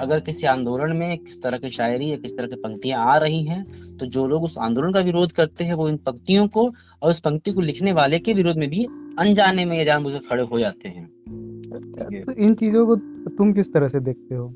अगर 0.00 0.20
किसी 0.20 0.46
आंदोलन 0.46 0.96
में 0.96 1.18
किस 1.18 1.42
तरह 1.42 1.58
की 1.58 1.70
शायरी 1.70 2.10
या 2.10 2.16
किस 2.16 2.36
तरह 2.36 2.46
की 2.46 2.56
पंक्तियाँ 2.56 3.06
आ 3.06 3.16
रही 3.16 3.44
हैं 3.44 3.96
तो 3.96 4.06
जो 4.06 4.26
लोग 4.26 4.44
उस 4.44 4.58
आंदोलन 4.58 4.92
का 4.92 5.00
विरोध 5.00 5.32
करते 5.32 5.64
हैं, 5.64 5.74
वो 5.74 5.88
इन 5.88 5.96
पंक्तियों 5.96 6.48
को 6.48 6.72
और 7.02 7.10
उस 7.10 7.20
पंक्ति 7.20 7.52
को 7.52 7.60
लिखने 7.60 7.92
वाले 7.92 8.18
के 8.18 8.34
विरोध 8.34 8.56
में 8.56 8.70
भी 8.70 8.84
अनजाने 9.18 9.64
में 9.64 9.78
या 9.78 9.84
जानबूझ 9.84 10.14
खड़े 10.30 10.42
हो 10.42 10.58
जाते 10.58 10.88
हैं। 10.88 11.06
तो 12.24 12.32
इन 12.32 12.54
चीज़ों 12.54 12.86
को 12.86 12.96
तुम 13.28 13.52
किस 13.52 13.72
तरह 13.72 13.88
से 13.88 14.00
देखते 14.00 14.34
हो? 14.34 14.48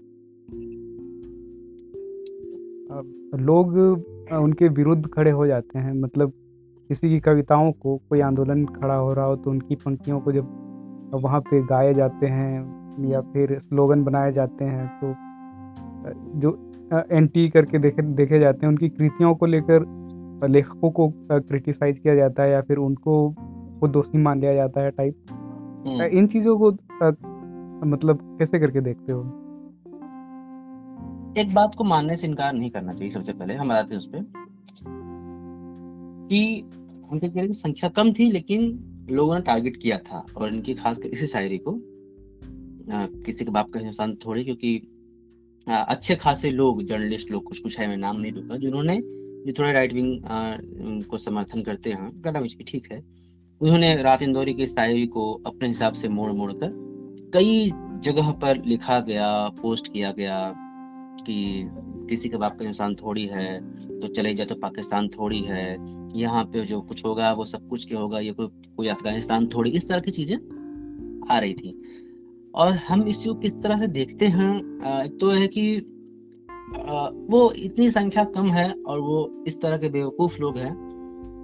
लोग 3.39 3.77
उनके 4.33 4.69
विरुद्ध 4.69 5.07
खड़े 5.07 5.31
हो 5.31 5.47
जाते 5.47 5.79
हैं 5.79 5.93
मतलब 5.93 6.33
किसी 6.89 7.09
की 7.09 7.21
कविताओं 7.21 7.73
को 7.73 7.97
कोई 7.97 8.21
आंदोलन 8.21 8.65
खड़ा 8.65 8.95
हो 8.95 9.13
रहा 9.13 9.25
हो 9.25 9.37
तो 9.37 9.51
उनकी 9.51 9.75
पंक्तियों 9.75 10.21
को 10.21 10.33
जब 10.33 11.11
वहाँ 11.15 11.41
पे 11.41 11.63
गाए 11.63 11.95
जाते 11.95 12.27
हैं 12.27 12.80
या 12.99 13.21
फिर 13.21 13.59
स्लोगन 13.59 14.05
बनाए 14.05 14.33
जाते 14.33 14.65
हैं 14.65 14.87
तो 14.99 15.15
जो 16.41 16.71
एंटी 17.13 17.49
करके 17.49 17.79
देखे 17.79 18.03
देखे 18.03 18.39
जाते 18.39 18.67
हैं 18.67 18.69
उनकी 18.69 18.89
कृतियों 18.89 19.35
को 19.35 19.47
लेकर 19.47 19.85
लेखकों 20.49 20.91
को 20.91 21.13
क्रिटिसाइज 21.31 21.99
किया 21.99 22.15
जाता 22.15 22.43
है 22.43 22.51
या 22.51 22.61
फिर 22.61 22.77
उनको 22.77 23.35
वो 23.81 23.89
दोषी 23.89 24.19
मान 24.19 24.41
लिया 24.41 24.55
जाता 24.55 24.81
है 24.81 24.91
टाइप 24.91 25.17
हम्म। 25.87 26.03
इन 26.03 26.27
चीज़ों 26.27 26.59
को 26.59 26.71
मतलब 27.87 28.37
कैसे 28.39 28.59
करके 28.59 28.81
देखते 28.81 29.13
हो? 29.13 29.21
एक 31.39 31.55
बात 31.55 31.75
को 31.75 31.85
मानने 31.85 32.17
से 32.17 32.27
इनकार 32.27 32.53
नहीं 32.53 32.71
करना 32.71 32.93
चाहिए 32.93 33.15
सबसे 33.15 33.33
पहले 33.33 33.55
हम 33.55 33.73
आते 33.73 33.95
हैं 33.95 33.99
उस 33.99 34.07
पर 34.07 34.27
कि 36.29 36.71
उनके 37.13 37.29
कह 37.29 37.47
की 37.47 37.53
संख्या 37.53 37.91
कम 37.91 38.13
थी 38.13 38.31
लेकिन 38.31 38.79
लोगों 39.11 39.35
ने 39.35 39.41
टारगेट 39.41 39.77
किया 39.77 39.99
था 39.99 40.25
और 40.37 40.55
इनकी 40.55 40.75
खासकर 40.75 41.09
इसी 41.09 41.27
शायरी 41.27 41.59
को। 41.59 41.73
किसी 42.91 43.45
के 43.45 43.51
बाप 43.51 43.71
का 43.71 43.79
हिंदुस्तान 43.79 44.15
थोड़ी, 44.27 44.45
क्योंकि 44.45 44.77
अच्छे 45.67 46.15
खासे 46.17 46.51
लोग, 46.51 46.83
जर्नलिस्ट 46.85 47.31
लोग, 47.31 47.43
कुछ 47.45 47.59
कुछ 47.59 47.79
है, 47.79 47.87
मैं 47.89 47.97
नाम 47.99 48.21
नहीं 48.21 48.33
दूँगा, 48.33 48.57
जिन्होंने 48.57 48.97
जो 49.47 49.53
थोड़े 49.59 49.73
राइट 49.73 49.93
विंग 49.93 51.05
को 51.05 51.19
समर्थन 51.19 51.63
करते 51.63 51.91
हैं 51.91 52.11
गला 52.17 52.41
ठीक 52.63 52.93
है। 52.93 52.99
उन्होंने 53.61 53.95
रात 54.03 54.23
इंदौरी 54.23 54.55
की 54.55 54.67
शायरी 54.67 55.07
को 55.09 55.33
अपने 55.47 55.69
हिसाब 55.69 55.93
से 55.93 56.09
मोड़ 56.09 56.31
मोड़ 56.33 56.53
कर 56.55 56.73
कई 57.35 57.71
जगह 58.05 58.31
पर 58.43 58.63
लिखा 58.65 58.99
गया 59.01 59.29
पोस्ट 59.61 59.93
किया 59.93 60.13
गया, 60.13 60.53
कि 61.21 61.69
किसी 62.11 62.29
के 62.29 62.37
बाप 62.37 62.59
का 62.59 62.65
इंसान 62.65 62.95
थोड़ी 62.95 63.25
है 63.27 64.01
तो 64.01 64.09
चले 64.09 64.35
जाए 64.35 64.47
तो 64.47 64.55
पाकिस्तान 64.57 65.09
थोड़ी 65.09 65.41
है, 65.41 65.77
यहाँ 66.17 66.45
पे 66.45 66.65
जो 66.67 66.81
कुछ 66.83 67.05
होगा, 67.05 67.33
वो 67.33 67.45
सब 67.45 67.69
कुछ 67.69 67.87
क्या 67.89 67.99
होगा, 67.99 68.21
ये 68.21 68.33
कोई 68.33 68.47
कोई 68.77 68.89
अफ़गानिस्तान 68.89 69.47
थोड़ी, 69.47 69.71
इस 69.71 69.89
तरह 69.89 70.01
की 70.01 70.11
चीज़ें 70.11 70.37
आ 71.31 71.39
रही 71.39 71.55
थी। 71.55 71.71
और 72.55 72.73
हम 72.89 73.03
इस 73.09 73.25
को 73.27 73.35
किस 73.35 73.53
तरह 73.63 73.77
से 73.77 73.87
देखते 73.89 74.27
हैं 74.29 74.53
एक 75.05 75.17
तो 75.21 75.31
है 75.31 75.47
कि 75.49 75.65
वो 77.31 77.51
इतनी 77.59 77.91
संख्या 77.91 78.25
कम 78.27 78.51
है 78.51 78.73
और 78.73 78.99
वो 79.01 79.45
इस 79.47 79.61
तरह 79.61 79.79
के 79.79 79.89
बेवकूफ़ 79.89 80.41
लोग 80.41 80.59
हैं, 80.59 80.75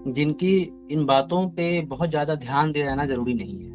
जिनकी 0.08 0.56
इन 0.90 1.04
बातों 1.06 1.46
पे 1.48 1.80
बहुत 1.86 2.10
ज़्यादा 2.10 2.34
ध्यान 2.34 2.72
दे 2.72 2.82
रहना 2.82 3.06
ज़रूरी 3.06 3.34
नहीं 3.34 3.58
है। 3.58 3.70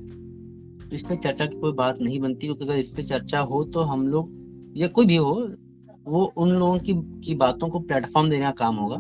तो 0.80 0.96
इस 0.96 1.02
पर 1.02 1.16
चर्चा 1.16 1.46
की 1.46 1.60
कोई 1.60 1.72
बात 1.74 2.02
नहीं 2.02 2.20
बनती, 2.20 2.48
क्योंकि 2.48 2.66
अगर 2.66 2.78
इस 2.78 2.90
पर 2.90 3.04
चर्चा 3.04 3.40
हो 3.42 3.64
तो 3.64 3.82
हम 3.82 4.08
लोग, 4.08 4.30
या 4.78 4.88
कोई 4.88 5.06
भी 5.06 5.16
हो, 5.16 5.50
वो 6.08 6.24
उन 6.38 6.50
लोगों 6.50 6.78
की 6.78 6.94
की 7.26 7.36
बातों 7.36 7.70
को 7.70 7.80
प्लेटफॉर्म 7.80 8.30
देने 8.30 8.44
का 8.44 8.52
काम 8.58 8.76
होगा। 8.76 8.98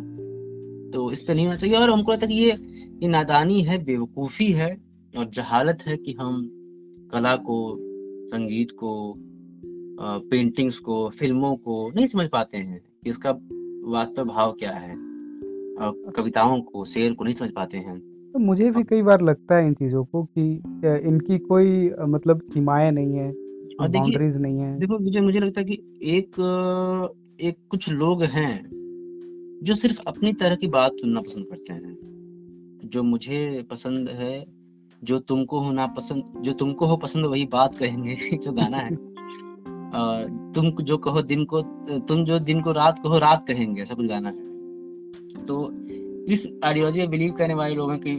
तो 0.93 1.11
इस 1.11 1.21
पर 1.21 1.35
नहीं 1.35 1.45
होना 1.45 1.57
चाहिए। 1.57 1.75
और 1.75 1.89
हमको 1.89 2.11
लगता 2.11 2.25
है 2.25 2.33
कि 2.33 2.39
ये 2.39 2.51
ये 3.01 3.07
नादानी 3.07 3.61
है, 3.61 3.77
बेवकूफ़ी 3.83 4.51
है 4.53 4.71
और 5.13 5.29
जहालत 5.29 5.83
है 5.87 5.97
कि 5.97 6.13
हम 6.13 6.41
कला 7.13 7.35
को 7.37 7.57
संगीत 8.33 8.71
को 8.71 8.91
पेंटिंग्स 10.29 10.77
को 10.79 11.09
फ़िल्मों 11.09 11.55
को 11.55 11.91
नहीं 11.95 12.07
समझ 12.07 12.27
पाते 12.29 12.57
हैं 12.57 12.79
कि 13.03 13.09
इसका 13.09 13.31
वास्तव 13.85 14.25
भाव 14.25 14.51
क्या 14.51 14.71
है। 14.71 14.95
कविताओं 16.15 16.61
को 16.61 16.85
शेर 16.85 17.13
को 17.13 17.23
नहीं 17.23 17.33
समझ 17.33 17.51
पाते 17.51 17.77
हैं। 17.77 17.99
तो 18.33 18.39
मुझे 18.39 18.69
भी 18.71 18.83
कई 18.83 19.01
बार 19.01 19.21
लगता 19.21 19.55
है 19.55 19.67
इन 19.67 19.73
चीज़ों 19.73 20.03
को 20.05 20.23
कि 20.23 20.51
इनकी 21.03 21.37
कोई 21.37 21.89
मतलब 22.07 22.41
सीमाएँ 22.43 22.91
नहीं 22.91 23.13
है 23.13 23.29
और 23.79 23.87
बाउंड्रीज 23.89 24.37
नहीं 24.37 24.59
है। 24.59 24.79
देखो 24.79 24.99
मुझे 24.99 25.21
मुझे 25.21 25.39
लगता 25.39 25.61
है 25.61 25.65
कि 25.65 25.73
एक 26.03 26.39
एक 27.41 27.55
कुछ 27.69 27.91
लोग 27.91 28.23
हैं 28.23 28.53
जो 29.63 29.73
सिर्फ़ 29.73 30.01
अपनी 30.07 30.33
तरह 30.33 30.55
की 30.55 30.67
बात 30.67 30.91
सुनना 30.91 31.21
पसंद 31.21 31.45
करते 31.45 31.73
हैं। 31.73 31.97
जो 32.85 33.03
मुझे 33.03 33.65
पसंद 33.71 34.09
है 34.09 34.45
जो 35.03 35.19
तुमको 35.19 35.59
होना 35.59 35.85
पसंद 35.85 36.23
जो 36.37 36.53
तुमको 36.53 36.85
हो 36.85 36.97
पसंद 36.97 37.25
वही 37.25 37.45
बात 37.45 37.77
कहेंगे 37.77 38.15
जो 38.37 38.51
गाना 38.51 38.77
है। 38.77 38.95
तुम 40.53 40.71
जो 40.71 40.97
कहो 40.97 41.21
दिन 41.21 41.45
को 41.45 41.61
तुम 41.99 42.25
जो 42.25 42.39
दिन 42.39 42.61
को 42.61 42.71
रात 42.71 42.99
कहो 42.99 43.17
रात 43.17 43.47
कहेंगे 43.47 43.85
सब 43.85 43.95
कुछ 43.95 44.05
गाना 44.05 44.29
है। 44.29 44.51
तो 45.45 45.71
इस 46.25 46.47
आइडियोलॉजी 46.63 46.99
में 46.99 47.09
बिलीव 47.09 47.33
करने 47.33 47.53
वाले 47.53 47.75
लोगों 47.75 47.97
की 47.97 48.17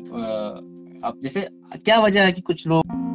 अब 1.05 1.21
जैसे 1.23 1.49
क्या 1.77 2.01
वजह 2.01 2.25
है 2.25 2.33
कि 2.33 2.41
कुछ 2.41 2.67
लोग 2.67 3.12